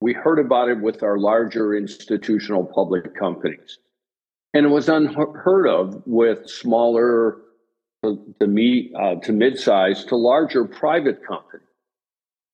we 0.00 0.12
heard 0.12 0.38
about 0.38 0.68
it 0.68 0.80
with 0.80 1.02
our 1.02 1.18
larger 1.18 1.74
institutional 1.74 2.64
public 2.64 3.14
companies. 3.18 3.78
And 4.52 4.66
it 4.66 4.70
was 4.70 4.88
unheard 4.88 5.68
of 5.68 6.02
with 6.06 6.48
smaller 6.48 7.38
to, 8.02 8.46
me 8.46 8.92
uh, 8.98 9.16
to 9.16 9.32
mid-size 9.32 10.04
to 10.06 10.16
larger 10.16 10.64
private 10.64 11.20
companies. 11.26 11.66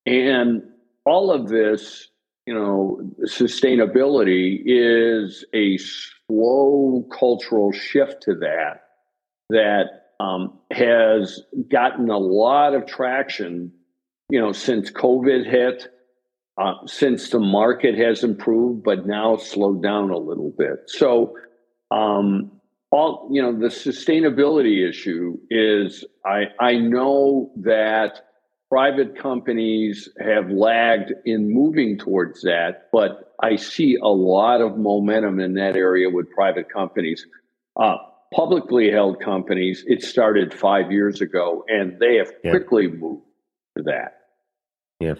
And 0.04 0.62
all 1.04 1.30
of 1.30 1.48
this, 1.48 2.08
you 2.46 2.54
know, 2.54 3.00
sustainability 3.24 4.62
is 4.64 5.44
a 5.54 5.78
slow 5.78 7.06
cultural 7.10 7.72
shift 7.72 8.22
to 8.22 8.34
that 8.36 8.82
that 9.48 10.06
um, 10.18 10.58
has 10.70 11.40
gotten 11.70 12.10
a 12.10 12.18
lot 12.18 12.74
of 12.74 12.86
traction, 12.86 13.72
you 14.28 14.40
know, 14.40 14.52
since 14.52 14.90
COVID 14.90 15.48
hit 15.48 15.88
uh, 16.58 16.74
since 16.86 17.30
the 17.30 17.38
market 17.38 17.98
has 17.98 18.24
improved, 18.24 18.82
but 18.82 19.06
now 19.06 19.36
slowed 19.36 19.82
down 19.82 20.10
a 20.10 20.16
little 20.16 20.50
bit. 20.56 20.84
So, 20.86 21.36
um, 21.90 22.50
all 22.90 23.28
you 23.32 23.42
know, 23.42 23.52
the 23.52 23.68
sustainability 23.68 24.88
issue 24.88 25.38
is 25.50 26.04
I 26.24 26.44
I 26.60 26.74
know 26.74 27.50
that 27.56 28.20
private 28.70 29.18
companies 29.18 30.08
have 30.18 30.50
lagged 30.50 31.12
in 31.24 31.52
moving 31.52 31.98
towards 31.98 32.42
that, 32.42 32.88
but 32.92 33.34
I 33.42 33.56
see 33.56 33.96
a 33.96 34.08
lot 34.08 34.60
of 34.60 34.76
momentum 34.76 35.40
in 35.40 35.54
that 35.54 35.76
area 35.76 36.10
with 36.10 36.30
private 36.30 36.72
companies. 36.72 37.26
Uh, 37.78 37.96
publicly 38.34 38.90
held 38.90 39.20
companies, 39.20 39.84
it 39.86 40.02
started 40.02 40.52
five 40.52 40.90
years 40.90 41.20
ago, 41.20 41.64
and 41.68 41.98
they 42.00 42.16
have 42.16 42.32
yeah. 42.42 42.50
quickly 42.50 42.88
moved 42.88 43.22
to 43.76 43.84
that. 43.84 44.14
Yeah, 45.00 45.14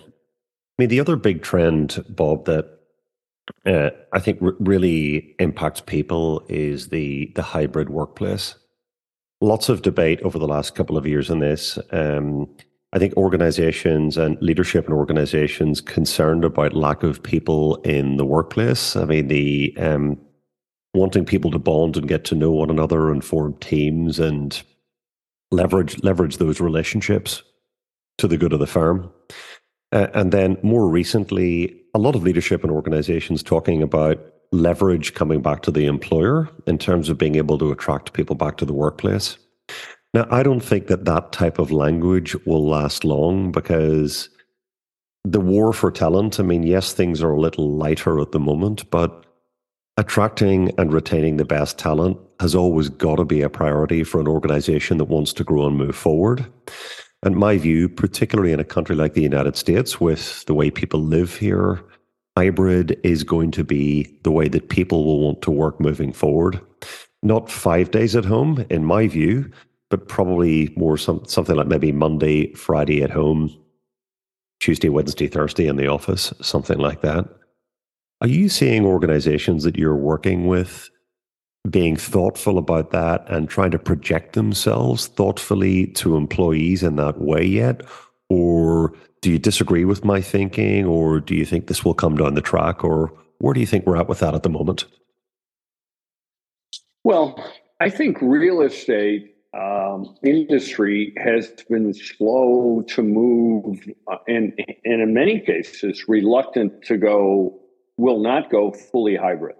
I 0.78 0.82
mean, 0.82 0.88
the 0.88 1.00
other 1.00 1.16
big 1.16 1.42
trend, 1.42 2.04
Bob, 2.08 2.46
that 2.46 2.75
uh, 3.65 3.91
I 4.12 4.19
think 4.19 4.38
really 4.41 5.35
impacts 5.38 5.81
people 5.81 6.45
is 6.49 6.88
the 6.88 7.33
the 7.35 7.43
hybrid 7.43 7.91
workplace. 7.91 8.55
Lots 9.41 9.69
of 9.69 9.83
debate 9.83 10.21
over 10.23 10.38
the 10.38 10.49
last 10.49 10.75
couple 10.75 10.97
of 10.97 11.07
years 11.07 11.31
on 11.31 11.41
this. 11.41 11.79
Um, 11.91 12.49
I 12.93 12.99
think 12.99 13.17
organizations 13.17 14.17
and 14.17 14.41
leadership 14.41 14.87
and 14.87 14.95
organizations 14.95 15.81
concerned 15.81 16.45
about 16.45 16.73
lack 16.73 17.03
of 17.03 17.23
people 17.23 17.76
in 17.83 18.17
the 18.17 18.25
workplace. 18.25 18.97
I 18.97 19.05
mean, 19.05 19.29
the 19.29 19.76
um, 19.79 20.19
wanting 20.95 21.26
people 21.26 21.50
to 21.50 21.59
bond 21.59 21.97
and 21.97 22.09
get 22.09 22.25
to 22.25 22.35
know 22.35 22.53
one 22.53 22.71
another 22.71 23.11
and 23.11 23.23
form 23.23 23.55
teams 23.61 24.19
and 24.19 24.62
leverage 25.50 26.03
leverage 26.03 26.38
those 26.38 26.61
relationships 26.61 27.43
to 28.19 28.26
the 28.26 28.38
good 28.38 28.53
of 28.53 28.61
the 28.61 28.67
firm. 28.67 29.12
Uh, 29.93 30.09
and 30.14 30.33
then 30.33 30.59
more 30.62 30.88
recently, 30.88 31.81
a 31.95 31.99
lot 31.99 32.14
of 32.14 32.23
leadership 32.23 32.62
and 32.62 32.73
organizations 32.73 33.43
talking 33.43 33.83
about 33.83 34.19
leverage 34.52 35.14
coming 35.14 35.40
back 35.40 35.62
to 35.62 35.71
the 35.71 35.87
employer 35.87 36.49
in 36.66 36.78
terms 36.78 37.09
of 37.09 37.19
being 37.19 37.37
able 37.37 37.59
to 37.59 37.71
attract 37.73 38.12
people 38.12 38.37
back 38.37 38.57
to 38.57 38.64
the 38.64 38.73
workplace. 38.73 39.38
Now, 40.14 40.26
I 40.31 40.43
don't 40.43 40.61
think 40.61 40.87
that 40.87 41.05
that 41.05 41.33
type 41.33 41.59
of 41.59 41.71
language 41.71 42.35
will 42.47 42.66
last 42.66 43.05
long 43.05 43.52
because 43.52 44.28
the 45.25 45.40
war 45.40 45.73
for 45.73 45.90
talent, 45.90 46.38
I 46.38 46.45
mean, 46.45 46.62
yes, 46.62 46.93
things 46.93 47.23
are 47.23 47.33
a 47.33 47.40
little 47.40 47.71
lighter 47.73 48.21
at 48.21 48.33
the 48.33 48.40
moment, 48.40 48.88
but 48.90 49.26
attracting 49.97 50.73
and 50.78 50.93
retaining 50.93 51.37
the 51.37 51.45
best 51.45 51.78
talent 51.78 52.19
has 52.40 52.55
always 52.55 52.88
got 52.88 53.16
to 53.16 53.25
be 53.25 53.43
a 53.43 53.50
priority 53.50 54.05
for 54.05 54.21
an 54.21 54.28
organization 54.28 54.99
that 54.99 55.07
wants 55.07 55.33
to 55.33 55.45
grow 55.45 55.66
and 55.66 55.76
move 55.76 55.97
forward. 55.97 56.47
And 57.26 57.35
my 57.35 57.59
view, 57.59 57.88
particularly 57.88 58.52
in 58.52 58.61
a 58.61 58.64
country 58.64 58.95
like 58.95 59.14
the 59.14 59.21
United 59.21 59.56
States, 59.56 60.00
with 60.00 60.45
the 60.45 60.54
way 60.54 60.71
people 60.71 61.00
live 61.00 61.35
here, 61.35 61.83
hybrid 62.37 63.00
is 63.02 63.25
going 63.25 63.50
to 63.50 63.64
be 63.64 64.16
the 64.23 64.30
way 64.30 64.47
that 64.47 64.68
people 64.68 65.04
will 65.04 65.18
want 65.18 65.42
to 65.42 65.50
work 65.50 65.80
moving 65.80 66.12
forward. 66.12 66.61
Not 67.25 67.50
five 67.50 67.90
days 67.90 68.14
at 68.14 68.25
home, 68.25 68.64
in 68.71 68.85
my 68.85 69.09
view, 69.09 69.50
but 69.90 70.06
probably 70.06 70.73
more 70.76 70.97
some, 70.97 71.25
something 71.26 71.56
like 71.56 71.66
maybe 71.66 71.90
Monday, 71.90 72.52
Friday 72.54 73.02
at 73.02 73.11
home, 73.11 73.52
Tuesday, 74.61 74.88
Wednesday, 74.88 75.26
Thursday 75.26 75.66
in 75.66 75.75
the 75.75 75.88
office, 75.88 76.33
something 76.40 76.78
like 76.78 77.00
that. 77.00 77.28
Are 78.21 78.28
you 78.28 78.49
seeing 78.49 78.87
organizations 78.87 79.64
that 79.64 79.76
you're 79.76 79.97
working 79.97 80.47
with 80.47 80.90
being 81.70 81.96
thoughtful 81.96 82.58
about 82.58 82.90
that 82.90 83.28
and 83.28 83.49
trying 83.49 83.70
to 83.70 83.78
project 83.78 84.35
themselves 84.35 85.06
thoughtfully 85.06 85.88
to 85.88 86.16
employees 86.16 86.82
in 86.82 86.96
that 86.96 87.20
way 87.20 87.44
yet? 87.44 87.82
Or 88.28 88.92
do 89.20 89.30
you 89.30 89.38
disagree 89.38 89.85
with 89.85 90.04
my 90.04 90.20
thinking? 90.20 90.85
Or 90.85 91.20
do 91.20 91.35
you 91.35 91.44
think 91.44 91.66
this 91.66 91.85
will 91.85 91.94
come 91.94 92.16
down 92.16 92.35
the 92.35 92.40
track? 92.40 92.85
Or 92.85 93.12
where 93.38 93.54
do 93.54 93.61
you 93.61 93.66
think 93.66 93.87
we're 93.87 93.96
at 93.96 94.08
with 94.08 94.20
that 94.20 94.35
at 94.35 94.42
the 94.42 94.49
moment? 94.49 94.85
Well, 97.04 97.42
I 97.80 97.90
think 97.90 98.18
real 98.20 98.62
estate 98.62 99.37
um, 99.54 100.16
industry 100.25 101.14
has 101.16 101.49
been 101.68 101.94
slow 101.94 102.85
to 102.88 103.02
move 103.02 103.78
uh, 104.11 104.16
and, 104.28 104.52
and 104.85 105.00
in 105.00 105.14
many 105.14 105.40
cases 105.40 106.04
reluctant 106.08 106.82
to 106.85 106.96
go 106.96 107.58
will 107.96 108.20
not 108.20 108.50
go 108.50 108.73
fully 108.73 109.16
hybrid 109.16 109.56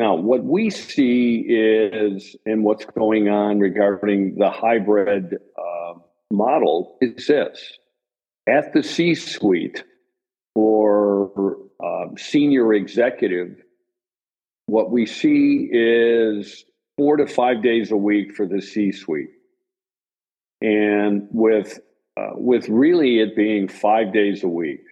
now 0.00 0.14
what 0.14 0.42
we 0.42 0.70
see 0.70 1.44
is 1.48 2.36
and 2.46 2.64
what's 2.64 2.84
going 2.84 3.28
on 3.28 3.60
regarding 3.60 4.36
the 4.36 4.50
hybrid 4.50 5.36
uh, 5.58 5.94
model 6.30 6.96
is 7.00 7.26
this 7.26 7.78
at 8.48 8.72
the 8.72 8.82
c 8.82 9.14
suite 9.14 9.84
or 10.54 11.56
uh, 11.84 12.06
senior 12.16 12.74
executive 12.74 13.62
what 14.70 14.92
we 14.92 15.04
see 15.04 15.68
is 15.72 16.64
four 16.96 17.16
to 17.16 17.26
five 17.26 17.62
days 17.62 17.90
a 17.90 17.96
week 17.96 18.36
for 18.36 18.46
the 18.46 18.62
C 18.62 18.92
suite. 18.92 19.30
And 20.60 21.26
with, 21.30 21.80
uh, 22.16 22.32
with 22.34 22.68
really 22.68 23.20
it 23.20 23.34
being 23.34 23.68
five 23.68 24.12
days 24.12 24.44
a 24.44 24.48
week, 24.48 24.84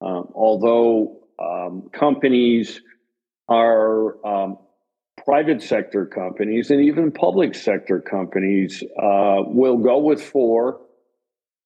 um, 0.00 0.28
although 0.34 1.18
um, 1.38 1.90
companies 1.92 2.80
are 3.48 4.26
um, 4.26 4.58
private 5.24 5.62
sector 5.62 6.06
companies 6.06 6.70
and 6.70 6.80
even 6.80 7.10
public 7.10 7.54
sector 7.54 8.00
companies 8.00 8.82
uh, 9.02 9.42
will 9.46 9.78
go 9.78 9.98
with 9.98 10.22
four 10.22 10.80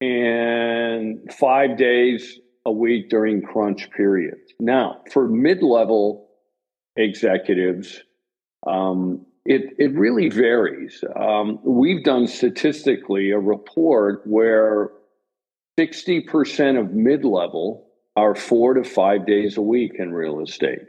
and 0.00 1.32
five 1.32 1.76
days 1.76 2.40
a 2.66 2.72
week 2.72 3.08
during 3.08 3.42
crunch 3.42 3.90
periods. 3.90 4.52
Now, 4.58 5.02
for 5.12 5.28
mid 5.28 5.62
level 5.62 6.28
executives, 6.96 8.00
um, 8.66 9.26
it, 9.44 9.74
it 9.78 9.92
really 9.94 10.28
varies. 10.28 11.02
Um, 11.16 11.58
we've 11.64 12.04
done 12.04 12.26
statistically 12.26 13.30
a 13.30 13.38
report 13.38 14.22
where 14.24 14.90
60% 15.78 16.78
of 16.78 16.92
mid 16.92 17.24
level 17.24 17.88
are 18.14 18.34
four 18.34 18.74
to 18.74 18.84
five 18.84 19.26
days 19.26 19.56
a 19.56 19.62
week 19.62 19.92
in 19.98 20.12
real 20.12 20.40
estate. 20.40 20.80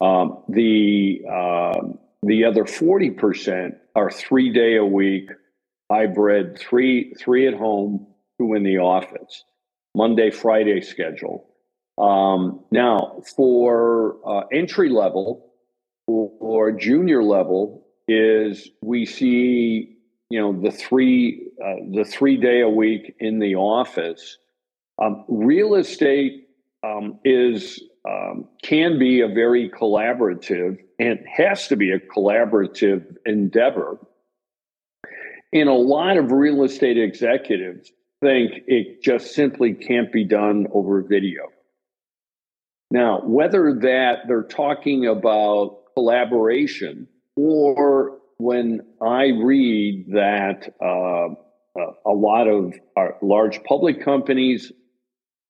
Um, 0.00 0.42
the, 0.48 1.22
uh, 1.30 1.80
the 2.22 2.44
other 2.44 2.64
40% 2.64 3.76
are 3.94 4.10
three 4.10 4.52
day 4.52 4.76
a 4.76 4.84
week 4.84 5.30
hybrid, 5.90 6.58
three, 6.58 7.14
three 7.14 7.46
at 7.48 7.54
home, 7.54 8.06
two 8.38 8.54
in 8.54 8.62
the 8.62 8.78
office, 8.78 9.44
Monday, 9.94 10.30
Friday 10.30 10.80
schedule. 10.80 11.48
Um, 11.96 12.60
now, 12.70 13.22
for 13.36 14.16
uh, 14.24 14.46
entry 14.52 14.90
level, 14.90 15.48
or 16.08 16.72
junior 16.72 17.22
level 17.22 17.86
is 18.06 18.70
we 18.80 19.04
see 19.04 19.98
you 20.30 20.40
know 20.40 20.58
the 20.60 20.70
three 20.70 21.50
uh, 21.62 21.74
the 21.92 22.04
three 22.04 22.36
day 22.36 22.62
a 22.62 22.68
week 22.68 23.14
in 23.20 23.38
the 23.38 23.54
office 23.54 24.38
um, 25.02 25.24
real 25.28 25.74
estate 25.74 26.48
um, 26.82 27.18
is 27.24 27.82
um, 28.08 28.46
can 28.62 28.98
be 28.98 29.20
a 29.20 29.28
very 29.28 29.68
collaborative 29.70 30.78
and 30.98 31.18
has 31.30 31.68
to 31.68 31.76
be 31.76 31.92
a 31.92 31.98
collaborative 31.98 33.16
endeavor. 33.26 33.98
And 35.52 35.68
a 35.68 35.74
lot 35.74 36.16
of 36.16 36.32
real 36.32 36.62
estate 36.64 36.98
executives 36.98 37.92
think 38.20 38.52
it 38.66 39.02
just 39.02 39.34
simply 39.34 39.74
can't 39.74 40.12
be 40.12 40.24
done 40.24 40.66
over 40.72 41.02
video. 41.02 41.44
Now 42.90 43.20
whether 43.20 43.74
that 43.82 44.20
they're 44.26 44.42
talking 44.42 45.06
about 45.06 45.80
collaboration, 45.94 47.08
or 47.36 48.18
when 48.38 48.80
I 49.02 49.26
read 49.26 50.06
that 50.12 50.74
uh, 50.80 51.34
a 52.06 52.12
lot 52.12 52.48
of 52.48 52.74
large 53.22 53.62
public 53.64 54.02
companies 54.02 54.72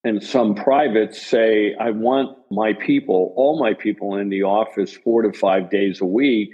and 0.04 0.22
some 0.22 0.54
privates 0.54 1.20
say, 1.20 1.74
I 1.78 1.90
want 1.90 2.36
my 2.50 2.72
people, 2.72 3.32
all 3.36 3.58
my 3.58 3.74
people 3.74 4.16
in 4.16 4.28
the 4.28 4.44
office 4.44 4.92
four 4.92 5.22
to 5.22 5.32
five 5.32 5.70
days 5.70 6.00
a 6.00 6.06
week. 6.06 6.50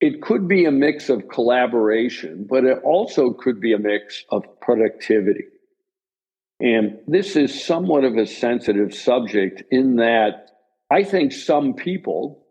It 0.00 0.22
could 0.22 0.46
be 0.46 0.64
a 0.64 0.70
mix 0.70 1.08
of 1.08 1.28
collaboration, 1.28 2.46
but 2.48 2.64
it 2.64 2.78
also 2.84 3.32
could 3.32 3.60
be 3.60 3.72
a 3.72 3.78
mix 3.78 4.24
of 4.30 4.44
productivity. 4.60 5.44
And 6.60 6.98
this 7.06 7.34
is 7.36 7.64
somewhat 7.64 8.04
of 8.04 8.16
a 8.16 8.26
sensitive 8.26 8.94
subject 8.94 9.64
in 9.70 9.96
that 9.96 10.50
I 10.90 11.02
think 11.04 11.32
some 11.32 11.74
people 11.74 12.44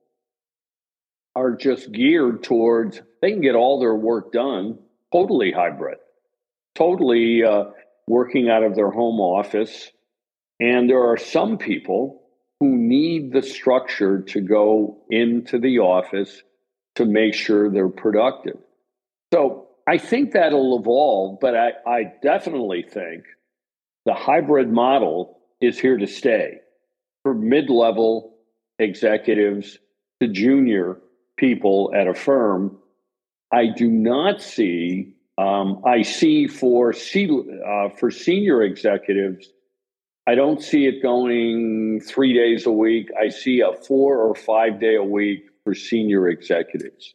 are 1.36 1.56
just 1.56 1.92
geared 1.92 2.44
towards 2.44 3.02
they 3.22 3.32
can 3.32 3.42
get 3.42 3.56
all 3.56 3.80
their 3.80 3.96
work 3.96 4.32
done 4.32 4.80
totally 5.12 5.52
hybrid, 5.52 5.98
totally 6.76 7.44
uh, 7.44 7.66
working 8.08 8.50
out 8.50 8.64
of 8.64 8.76
their 8.76 8.90
home 8.90 9.20
office. 9.20 9.92
And 10.60 10.90
there 10.90 11.12
are 11.12 11.18
some 11.18 11.58
people 11.58 12.24
who 12.60 12.76
need 12.76 13.32
the 13.32 13.44
structure 13.44 14.22
to 14.22 14.42
go 14.42 15.04
into 15.10 15.60
the 15.60 15.80
office 15.80 16.42
to 16.96 17.06
make 17.06 17.34
sure 17.34 17.70
they're 17.70 17.90
productive. 17.90 18.58
So 19.34 19.68
I 19.88 19.98
think 19.98 20.32
that'll 20.32 20.80
evolve, 20.80 21.40
but 21.40 21.56
I, 21.56 21.72
I 21.86 22.14
definitely 22.24 22.84
think 22.84 23.26
the 24.06 24.14
hybrid 24.14 24.72
model 24.72 25.40
is 25.62 25.80
here 25.80 25.98
to 25.98 26.08
stay 26.08 26.60
for 27.24 27.34
mid 27.34 27.70
level 27.70 28.38
executives 28.80 29.78
to 30.22 30.28
junior 30.28 30.98
people 31.38 31.92
at 31.96 32.08
a 32.08 32.14
firm, 32.14 32.78
I 33.52 33.68
do 33.68 33.90
not 33.90 34.42
see. 34.42 35.14
Um, 35.38 35.82
I 35.86 36.02
see 36.02 36.48
for 36.48 36.94
C, 36.94 37.30
uh, 37.30 37.90
for 37.90 38.10
senior 38.10 38.64
executives, 38.64 39.52
I 40.28 40.36
don't 40.36 40.62
see 40.62 40.88
it 40.88 41.02
going 41.02 42.02
three 42.02 42.34
days 42.34 42.66
a 42.66 42.72
week. 42.72 43.10
I 43.20 43.30
see 43.30 43.62
a 43.62 43.74
four 43.74 44.20
or 44.22 44.36
five 44.36 44.80
day 44.80 44.96
a 44.96 45.04
week 45.04 45.50
for 45.64 45.74
senior 45.74 46.28
executives. 46.28 47.14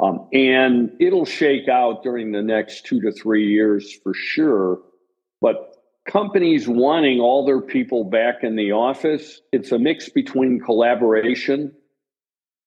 Um, 0.00 0.28
and 0.32 0.90
it'll 0.98 1.26
shake 1.26 1.68
out 1.68 2.02
during 2.02 2.32
the 2.32 2.42
next 2.42 2.86
two 2.86 3.00
to 3.02 3.12
three 3.12 3.48
years 3.48 3.92
for 4.02 4.12
sure. 4.14 4.80
But 5.40 5.76
companies 6.06 6.66
wanting 6.66 7.20
all 7.20 7.46
their 7.46 7.60
people 7.60 8.04
back 8.04 8.42
in 8.42 8.56
the 8.56 8.72
office, 8.72 9.40
it's 9.52 9.70
a 9.70 9.78
mix 9.78 10.08
between 10.08 10.60
collaboration 10.60 11.72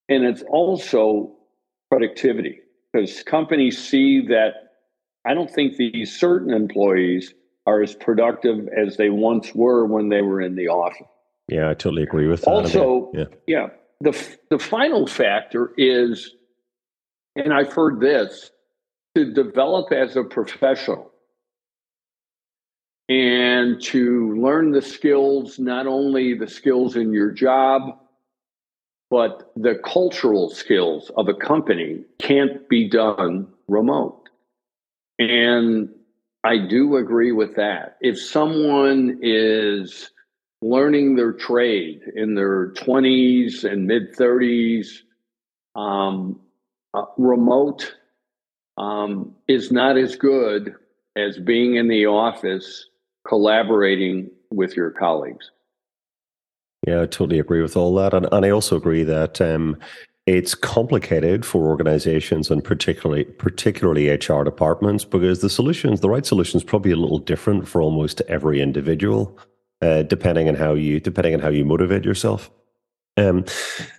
and 0.09 0.23
it's 0.23 0.43
also 0.43 1.35
productivity 1.89 2.59
because 2.93 3.23
companies 3.23 3.77
see 3.77 4.25
that 4.27 4.66
I 5.27 5.33
don't 5.33 5.51
think 5.51 5.75
these 5.75 6.17
certain 6.17 6.53
employees 6.53 7.33
are 7.65 7.81
as 7.81 7.95
productive 7.95 8.69
as 8.69 8.95
they 8.95 9.09
once 9.09 9.53
were 9.53 9.85
when 9.85 10.09
they 10.09 10.21
were 10.21 10.41
in 10.41 10.55
the 10.55 10.69
office. 10.69 11.07
Yeah, 11.49 11.69
I 11.69 11.73
totally 11.73 12.03
agree 12.03 12.27
with 12.27 12.41
that. 12.41 12.49
Also, 12.49 13.11
yeah. 13.13 13.25
yeah, 13.45 13.67
the 14.01 14.17
the 14.49 14.59
final 14.59 15.05
factor 15.05 15.73
is, 15.77 16.33
and 17.35 17.53
I've 17.53 17.73
heard 17.73 17.99
this, 17.99 18.51
to 19.15 19.33
develop 19.33 19.91
as 19.91 20.15
a 20.15 20.23
professional 20.23 21.11
and 23.09 23.81
to 23.81 24.35
learn 24.35 24.71
the 24.71 24.81
skills, 24.81 25.59
not 25.59 25.87
only 25.87 26.33
the 26.33 26.47
skills 26.47 26.95
in 26.95 27.13
your 27.13 27.31
job, 27.31 27.97
but 29.09 29.51
the 29.55 29.75
cultural 29.83 30.49
skills 30.49 31.09
of 31.15 31.29
a 31.29 31.33
company 31.33 32.03
can't 32.19 32.67
be 32.67 32.89
done 32.89 33.47
remote. 33.67 34.16
And 35.19 35.89
I 36.43 36.57
do 36.57 36.97
agree 36.97 37.31
with 37.31 37.55
that. 37.55 37.97
If 38.01 38.19
someone 38.19 39.19
is 39.21 40.11
learning 40.61 41.15
their 41.15 41.33
trade 41.33 42.01
in 42.15 42.35
their 42.35 42.71
20s 42.73 43.63
and 43.63 43.85
mid 43.85 44.15
30s, 44.15 44.87
um, 45.75 46.39
uh, 46.93 47.05
remote 47.17 47.95
um, 48.77 49.35
is 49.47 49.71
not 49.71 49.97
as 49.97 50.15
good 50.15 50.75
as 51.15 51.37
being 51.37 51.75
in 51.75 51.87
the 51.87 52.05
office 52.05 52.87
collaborating 53.27 54.29
with 54.51 54.75
your 54.75 54.91
colleagues. 54.91 55.51
Yeah, 56.87 57.01
I 57.01 57.05
totally 57.05 57.39
agree 57.39 57.61
with 57.61 57.75
all 57.75 57.93
that, 57.95 58.13
and, 58.13 58.27
and 58.31 58.45
I 58.45 58.49
also 58.51 58.77
agree 58.77 59.03
that 59.03 59.41
um, 59.41 59.77
it's 60.27 60.53
complicated 60.53 61.45
for 61.45 61.67
organizations 61.67 62.51
and 62.51 62.61
particularly 62.61 63.23
particularly 63.23 64.09
HR 64.09 64.43
departments 64.43 65.05
because 65.05 65.39
the 65.39 65.49
solutions, 65.49 66.01
the 66.01 66.09
right 66.09 66.25
solution 66.25 66.57
is 66.57 66.65
probably 66.65 66.91
a 66.91 66.97
little 66.97 67.17
different 67.17 67.65
for 67.65 67.81
almost 67.81 68.21
every 68.27 68.61
individual, 68.61 69.39
uh, 69.81 70.03
depending 70.03 70.49
on 70.49 70.55
how 70.55 70.73
you 70.73 70.99
depending 70.99 71.33
on 71.33 71.39
how 71.39 71.47
you 71.47 71.63
motivate 71.63 72.03
yourself. 72.03 72.51
Um, 73.15 73.45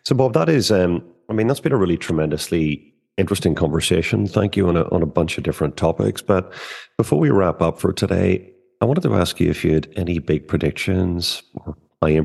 so, 0.04 0.14
Bob, 0.14 0.34
that 0.34 0.50
is, 0.50 0.70
um, 0.70 1.02
I 1.30 1.32
mean, 1.32 1.48
that's 1.48 1.60
been 1.60 1.72
a 1.72 1.78
really 1.78 1.96
tremendously 1.96 2.94
interesting 3.16 3.54
conversation. 3.54 4.26
Thank 4.28 4.54
you 4.54 4.68
on 4.68 4.76
a 4.76 4.84
on 4.90 5.02
a 5.02 5.06
bunch 5.06 5.38
of 5.38 5.44
different 5.44 5.78
topics. 5.78 6.20
But 6.20 6.52
before 6.98 7.18
we 7.18 7.30
wrap 7.30 7.62
up 7.62 7.80
for 7.80 7.90
today, 7.90 8.52
I 8.82 8.84
wanted 8.84 9.02
to 9.04 9.14
ask 9.14 9.40
you 9.40 9.48
if 9.48 9.64
you 9.64 9.72
had 9.72 9.88
any 9.96 10.18
big 10.18 10.46
predictions 10.46 11.42
or 11.54 11.74
high, 12.02 12.20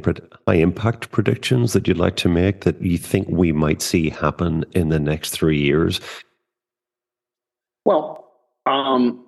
high 0.48 0.56
impact 0.56 1.12
predictions 1.12 1.74
that 1.74 1.88
you'd 1.88 1.98
like 1.98 2.16
to 2.18 2.30
make 2.30 2.62
that 2.62 2.82
you 2.82 2.98
think 2.98 3.28
we 3.30 3.52
might 3.52 3.82
see 3.82 4.10
happen 4.10 4.66
in 4.72 4.90
the 4.90 5.00
next 5.00 5.32
three 5.32 5.60
years? 5.60 6.00
Well, 7.86 8.32
um, 8.66 9.26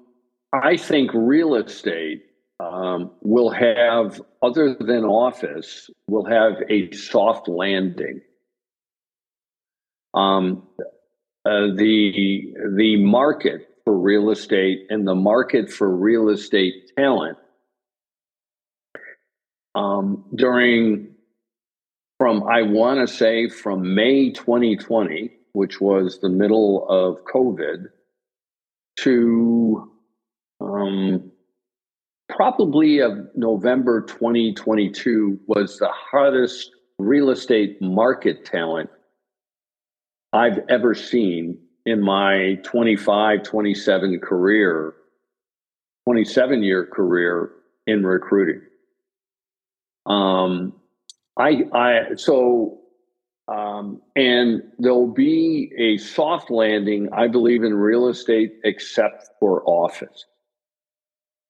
I 0.53 0.77
think 0.77 1.11
real 1.13 1.55
estate 1.55 2.23
um, 2.59 3.11
will 3.21 3.49
have, 3.49 4.21
other 4.41 4.75
than 4.79 5.03
office, 5.03 5.89
will 6.07 6.25
have 6.25 6.53
a 6.69 6.91
soft 6.91 7.47
landing. 7.47 8.21
Um, 10.13 10.63
uh, 11.45 11.67
the 11.75 12.53
the 12.75 12.95
market 13.03 13.67
for 13.83 13.95
real 13.99 14.31
estate 14.31 14.87
and 14.89 15.05
the 15.07 15.13
market 15.13 15.69
for 15.69 15.95
real 15.95 16.29
estate 16.29 16.73
talent 16.97 17.37
um, 19.75 20.23
during 20.33 21.09
from 22.17 22.43
I 22.43 22.61
want 22.61 23.07
to 23.07 23.13
say 23.13 23.49
from 23.49 23.93
May 23.93 24.31
2020, 24.31 25.31
which 25.53 25.81
was 25.81 26.19
the 26.19 26.29
middle 26.29 26.87
of 26.89 27.23
COVID, 27.25 27.87
to 29.01 29.91
um, 30.61 31.31
probably 32.29 32.99
of 32.99 33.11
November 33.35 34.01
2022 34.01 35.39
was 35.47 35.77
the 35.77 35.89
hardest 35.91 36.71
real 36.97 37.29
estate 37.29 37.81
market 37.81 38.45
talent 38.45 38.89
I've 40.31 40.59
ever 40.69 40.95
seen 40.95 41.57
in 41.85 42.01
my 42.01 42.57
25, 42.63 43.43
27 43.43 44.19
career, 44.21 44.93
27 46.07 46.63
year 46.63 46.85
career 46.85 47.51
in 47.85 48.05
recruiting. 48.05 48.61
Um, 50.05 50.73
I, 51.37 51.63
I, 51.73 52.15
so, 52.15 52.79
um, 53.47 54.01
and 54.15 54.63
there'll 54.79 55.11
be 55.11 55.71
a 55.77 55.97
soft 55.97 56.49
landing, 56.49 57.09
I 57.11 57.27
believe, 57.27 57.63
in 57.63 57.73
real 57.73 58.07
estate, 58.07 58.55
except 58.63 59.29
for 59.39 59.63
office. 59.65 60.25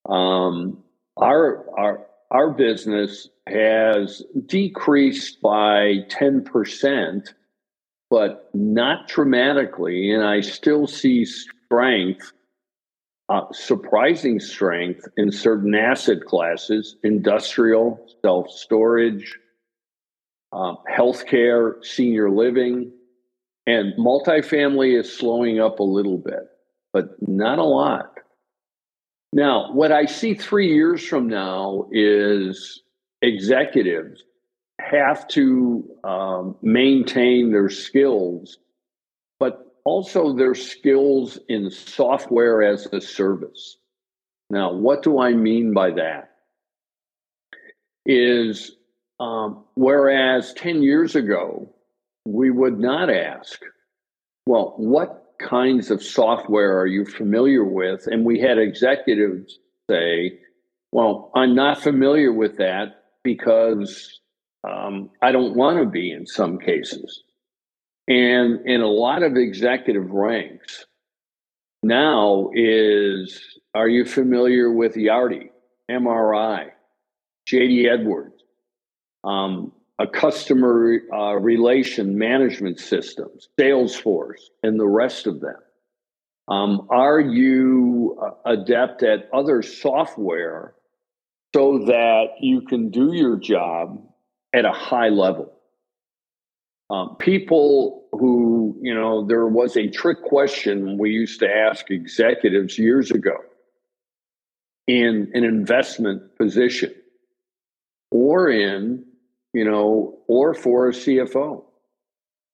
Um, 0.08 0.82
our, 1.16 1.64
our, 1.78 2.06
our 2.30 2.50
business 2.50 3.28
has 3.46 4.22
decreased 4.46 5.40
by 5.40 6.04
10%, 6.08 7.32
but 8.10 8.50
not 8.54 9.08
dramatically. 9.08 10.10
And 10.10 10.24
I 10.24 10.40
still 10.40 10.86
see 10.86 11.24
strength 11.24 12.32
uh, 13.28 13.42
surprising 13.52 14.38
strength 14.38 15.06
in 15.16 15.32
certain 15.32 15.74
asset 15.74 16.24
classes 16.24 16.96
industrial, 17.02 18.06
self 18.22 18.50
storage, 18.50 19.38
uh, 20.52 20.74
healthcare, 20.90 21.84
senior 21.84 22.30
living, 22.30 22.92
and 23.66 23.94
multifamily 23.98 24.98
is 24.98 25.12
slowing 25.12 25.60
up 25.60 25.80
a 25.80 25.84
little 25.84 26.18
bit, 26.18 26.48
but 26.92 27.16
not 27.20 27.58
a 27.58 27.64
lot. 27.64 28.12
Now, 29.32 29.72
what 29.72 29.92
I 29.92 30.06
see 30.06 30.34
three 30.34 30.72
years 30.72 31.04
from 31.04 31.28
now 31.28 31.88
is 31.90 32.82
executives 33.22 34.22
have 34.80 35.26
to 35.28 35.84
um, 36.04 36.56
maintain 36.62 37.50
their 37.50 37.68
skills, 37.68 38.58
also 39.86 40.32
their 40.32 40.56
skills 40.56 41.38
in 41.48 41.70
software 41.70 42.60
as 42.60 42.86
a 42.92 43.00
service. 43.00 43.76
Now, 44.50 44.72
what 44.72 45.04
do 45.04 45.20
I 45.20 45.32
mean 45.32 45.72
by 45.72 45.92
that? 45.92 46.32
Is 48.04 48.72
um, 49.20 49.64
whereas 49.74 50.52
10 50.54 50.82
years 50.82 51.14
ago, 51.14 51.72
we 52.24 52.50
would 52.50 52.80
not 52.80 53.10
ask, 53.10 53.60
well, 54.44 54.74
what 54.76 55.34
kinds 55.38 55.92
of 55.92 56.02
software 56.02 56.80
are 56.80 56.86
you 56.86 57.04
familiar 57.04 57.64
with? 57.64 58.08
And 58.08 58.24
we 58.24 58.40
had 58.40 58.58
executives 58.58 59.60
say, 59.88 60.40
well, 60.90 61.30
I'm 61.36 61.54
not 61.54 61.80
familiar 61.80 62.32
with 62.32 62.56
that 62.56 63.04
because 63.22 64.20
um, 64.68 65.10
I 65.22 65.30
don't 65.30 65.54
want 65.54 65.78
to 65.78 65.86
be 65.86 66.10
in 66.10 66.26
some 66.26 66.58
cases. 66.58 67.22
And 68.08 68.64
in 68.66 68.82
a 68.82 68.86
lot 68.86 69.22
of 69.22 69.36
executive 69.36 70.10
ranks 70.10 70.86
now 71.82 72.50
is 72.54 73.40
are 73.74 73.88
you 73.88 74.04
familiar 74.04 74.70
with 74.72 74.94
Yardi, 74.94 75.50
MRI, 75.90 76.70
JD 77.50 77.92
Edwards, 77.92 78.42
um, 79.24 79.72
a 79.98 80.06
customer 80.06 81.00
uh, 81.12 81.34
relation 81.34 82.16
management 82.16 82.78
system, 82.78 83.28
Salesforce, 83.58 84.40
and 84.62 84.78
the 84.78 84.86
rest 84.86 85.26
of 85.26 85.40
them? 85.40 85.56
Um, 86.48 86.86
are 86.90 87.20
you 87.20 88.18
adept 88.44 89.02
at 89.02 89.28
other 89.32 89.62
software 89.62 90.74
so 91.54 91.84
that 91.86 92.26
you 92.40 92.60
can 92.62 92.90
do 92.90 93.12
your 93.12 93.36
job 93.36 94.00
at 94.54 94.64
a 94.64 94.72
high 94.72 95.08
level? 95.08 95.55
Um, 96.88 97.16
people 97.18 98.04
who, 98.12 98.78
you 98.80 98.94
know, 98.94 99.26
there 99.26 99.46
was 99.46 99.76
a 99.76 99.88
trick 99.88 100.22
question 100.22 100.98
we 100.98 101.10
used 101.10 101.40
to 101.40 101.48
ask 101.48 101.90
executives 101.90 102.78
years 102.78 103.10
ago 103.10 103.36
in 104.86 105.30
an 105.34 105.42
investment 105.42 106.36
position 106.36 106.94
or 108.12 108.48
in, 108.48 109.04
you 109.52 109.64
know, 109.64 110.18
or 110.28 110.54
for 110.54 110.88
a 110.88 110.92
CFO, 110.92 111.64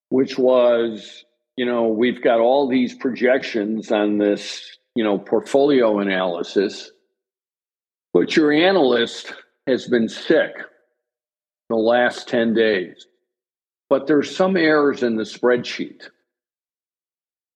which 0.09 0.38
was, 0.38 1.25
you 1.59 1.66
know, 1.66 1.88
we've 1.88 2.23
got 2.23 2.40
all 2.40 2.68
these 2.68 2.95
projections 2.95 3.92
on 3.92 4.16
this, 4.16 4.79
you 4.95 5.05
know, 5.05 5.18
portfolio 5.18 5.99
analysis, 5.99 6.90
but 8.14 8.35
your 8.35 8.51
analyst 8.51 9.35
has 9.66 9.87
been 9.87 10.09
sick 10.09 10.53
the 11.68 11.77
last 11.77 12.29
10 12.29 12.55
days 12.55 13.07
but 13.92 14.07
there's 14.07 14.35
some 14.35 14.57
errors 14.57 15.02
in 15.02 15.16
the 15.16 15.22
spreadsheet. 15.22 16.09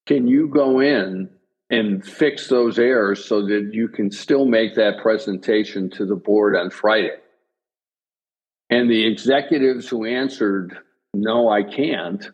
Can 0.04 0.28
you 0.28 0.48
go 0.48 0.80
in 0.80 1.30
and 1.70 2.06
fix 2.06 2.48
those 2.48 2.78
errors 2.78 3.24
so 3.24 3.40
that 3.46 3.70
you 3.72 3.88
can 3.88 4.10
still 4.10 4.44
make 4.44 4.74
that 4.74 5.00
presentation 5.00 5.88
to 5.92 6.04
the 6.04 6.14
board 6.14 6.54
on 6.54 6.68
Friday? 6.68 7.16
And 8.68 8.90
the 8.90 9.06
executives 9.06 9.88
who 9.88 10.04
answered, 10.04 10.76
no, 11.14 11.48
I 11.48 11.62
can't, 11.62 12.28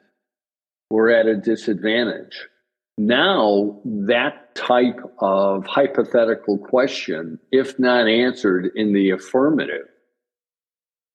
were 0.90 1.10
at 1.10 1.26
a 1.26 1.36
disadvantage. 1.36 2.48
Now, 2.98 3.80
that 3.84 4.56
type 4.56 4.98
of 5.20 5.64
hypothetical 5.64 6.58
question, 6.58 7.38
if 7.52 7.78
not 7.78 8.08
answered 8.08 8.72
in 8.74 8.94
the 8.94 9.10
affirmative, 9.10 9.86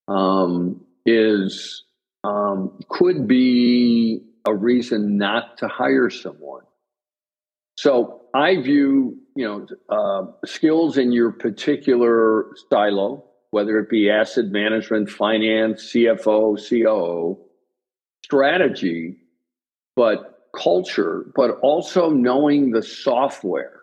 um, 0.08 0.80
is 1.06 1.84
um, 2.24 2.80
could 2.90 3.28
be 3.28 4.24
a 4.46 4.54
reason 4.54 5.18
not 5.18 5.58
to 5.60 5.68
hire 5.68 6.10
someone. 6.10 6.64
So 7.78 8.22
I 8.34 8.62
view, 8.62 9.18
you 9.36 9.46
know, 9.46 9.68
uh, 9.90 10.32
skills 10.46 10.98
in 10.98 11.12
your 11.12 11.32
particular 11.32 12.48
silo, 12.70 13.24
whether 13.52 13.78
it 13.80 13.90
be 13.90 14.10
asset 14.10 14.46
management, 14.46 15.10
finance, 15.10 15.92
CFO, 15.94 16.58
COO, 16.58 17.38
strategy, 18.24 19.18
but 19.96 20.50
culture, 20.56 21.32
but 21.36 21.52
also 21.62 22.10
knowing 22.10 22.72
the 22.72 22.82
software 22.82 23.82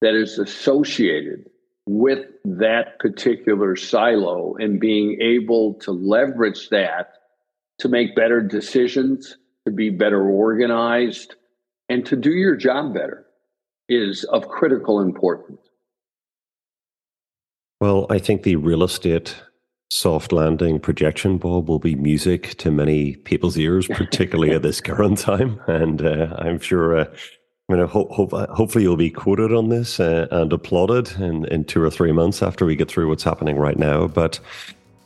that 0.00 0.14
is 0.14 0.38
associated 0.38 1.50
with 1.86 2.26
that 2.44 2.98
particular 2.98 3.76
silo 3.76 4.54
and 4.58 4.80
being 4.80 5.18
able 5.20 5.74
to 5.74 5.92
leverage 5.92 6.68
that 6.70 7.15
to 7.78 7.88
make 7.88 8.16
better 8.16 8.40
decisions, 8.40 9.36
to 9.66 9.72
be 9.72 9.90
better 9.90 10.22
organized, 10.28 11.34
and 11.88 12.04
to 12.06 12.16
do 12.16 12.30
your 12.30 12.56
job 12.56 12.94
better 12.94 13.26
is 13.88 14.24
of 14.24 14.48
critical 14.48 15.00
importance. 15.00 15.60
Well, 17.80 18.06
I 18.08 18.18
think 18.18 18.42
the 18.42 18.56
real 18.56 18.82
estate 18.82 19.36
soft 19.90 20.32
landing 20.32 20.80
projection 20.80 21.38
Bob, 21.38 21.68
will 21.68 21.78
be 21.78 21.94
music 21.94 22.54
to 22.58 22.70
many 22.70 23.16
people's 23.16 23.56
ears, 23.56 23.86
particularly 23.86 24.52
at 24.54 24.62
this 24.62 24.80
current 24.80 25.18
time. 25.20 25.60
And 25.66 26.02
uh, 26.02 26.34
I'm 26.38 26.58
sure, 26.58 26.98
uh, 26.98 27.06
I 27.68 27.72
mean, 27.74 27.86
hope, 27.86 28.10
hope, 28.10 28.32
hopefully 28.32 28.84
you'll 28.84 28.96
be 28.96 29.10
quoted 29.10 29.52
on 29.52 29.68
this 29.68 30.00
uh, 30.00 30.26
and 30.30 30.52
applauded 30.52 31.12
in, 31.20 31.44
in 31.46 31.64
two 31.64 31.82
or 31.82 31.90
three 31.90 32.12
months 32.12 32.42
after 32.42 32.64
we 32.64 32.76
get 32.76 32.88
through 32.88 33.08
what's 33.08 33.24
happening 33.24 33.56
right 33.56 33.78
now. 33.78 34.06
But 34.06 34.40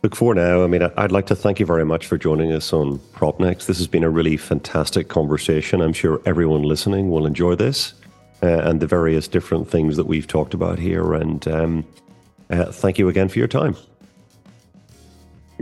look, 0.02 0.16
for 0.16 0.34
now, 0.34 0.64
I 0.64 0.66
mean, 0.66 0.82
I'd 0.96 1.12
like 1.12 1.26
to 1.26 1.36
thank 1.36 1.60
you 1.60 1.66
very 1.66 1.84
much 1.84 2.06
for 2.06 2.16
joining 2.16 2.52
us 2.52 2.72
on 2.72 2.98
PropNx. 3.14 3.66
This 3.66 3.78
has 3.78 3.86
been 3.86 4.04
a 4.04 4.10
really 4.10 4.36
fantastic 4.36 5.08
conversation. 5.08 5.80
I'm 5.80 5.92
sure 5.92 6.20
everyone 6.24 6.62
listening 6.62 7.10
will 7.10 7.26
enjoy 7.26 7.54
this 7.54 7.94
uh, 8.42 8.46
and 8.46 8.80
the 8.80 8.86
various 8.86 9.28
different 9.28 9.68
things 9.68 9.96
that 9.96 10.06
we've 10.06 10.26
talked 10.26 10.54
about 10.54 10.78
here. 10.78 11.14
And 11.14 11.46
um, 11.48 11.86
uh, 12.48 12.66
thank 12.66 12.98
you 12.98 13.08
again 13.08 13.28
for 13.28 13.38
your 13.38 13.48
time. 13.48 13.76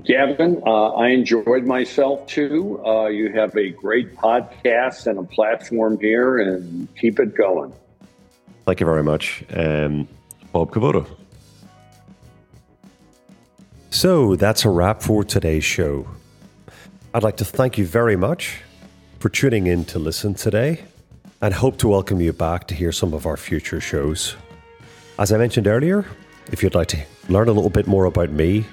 Gavin, 0.05 0.63
uh, 0.65 0.91
I 0.91 1.09
enjoyed 1.09 1.65
myself 1.65 2.27
too. 2.29 2.81
Uh, 2.87 3.07
you 3.07 3.33
have 3.33 3.57
a 3.57 3.71
great 3.71 4.15
podcast 4.15 5.09
and 5.09 5.19
a 5.19 5.25
platform 5.25 5.99
here, 6.01 6.39
and 6.39 6.89
keep 6.95 7.19
it 7.19 7.35
going. 7.35 7.73
Thank 8.65 8.79
you 8.79 8.87
very 8.87 9.03
much, 9.03 9.43
um, 9.55 10.07
Bob 10.53 10.71
Cavoto. 10.71 11.07
So 13.99 14.37
that's 14.37 14.65
a 14.65 14.71
wrap 14.71 15.03
for 15.03 15.25
today's 15.25 15.65
show. 15.65 16.07
I'd 17.13 17.25
like 17.25 17.39
to 17.39 17.45
thank 17.45 17.79
you 17.79 17.85
very 17.85 18.15
much 18.15 18.61
for 19.19 19.29
tuning 19.29 19.67
in 19.67 19.85
to 19.87 19.99
listen 19.99 20.35
today 20.35 20.85
and 21.43 21.53
hope 21.53 21.79
to 21.79 21.89
welcome 21.89 22.21
you 22.21 22.33
back 22.33 22.69
to 22.69 22.77
hear 22.77 22.93
some 22.93 23.13
of 23.13 23.27
our 23.27 23.37
future 23.37 23.81
shows. 23.81 24.37
As 25.19 25.33
I 25.33 25.37
mentioned 25.37 25.67
earlier, 25.67 26.07
if 26.53 26.63
you'd 26.63 26.77
like 26.77 26.87
to 26.89 26.99
learn 27.29 27.49
a 27.49 27.53
little 27.53 27.71
bit 27.71 27.89
more 27.89 28.05
about 28.05 28.31
me, 28.31 28.65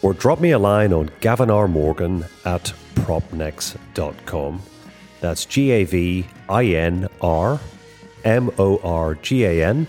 Or 0.00 0.14
drop 0.14 0.40
me 0.40 0.52
a 0.52 0.58
line 0.58 0.94
on 0.94 1.10
Gavin 1.20 1.50
R. 1.50 1.68
Morgan 1.68 2.24
at 2.46 2.72
propnx.com. 2.94 4.62
That's 5.22 5.46
G 5.46 5.70
A 5.70 5.84
V 5.84 6.26
I 6.48 6.64
N 6.64 7.08
R 7.20 7.60
M 8.24 8.50
O 8.58 8.78
R 8.82 9.14
G 9.14 9.44
A 9.44 9.64
N 9.64 9.86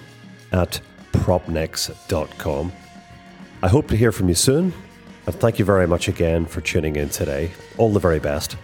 at 0.51 0.79
propnx.com. 1.11 2.71
I 3.63 3.67
hope 3.67 3.87
to 3.87 3.97
hear 3.97 4.11
from 4.11 4.29
you 4.29 4.35
soon, 4.35 4.71
and 5.25 5.35
thank 5.35 5.57
you 5.57 5.65
very 5.65 5.87
much 5.87 6.07
again 6.07 6.45
for 6.45 6.61
tuning 6.61 6.95
in 6.97 7.09
today. 7.09 7.51
All 7.77 7.91
the 7.91 7.99
very 7.99 8.19
best. 8.19 8.57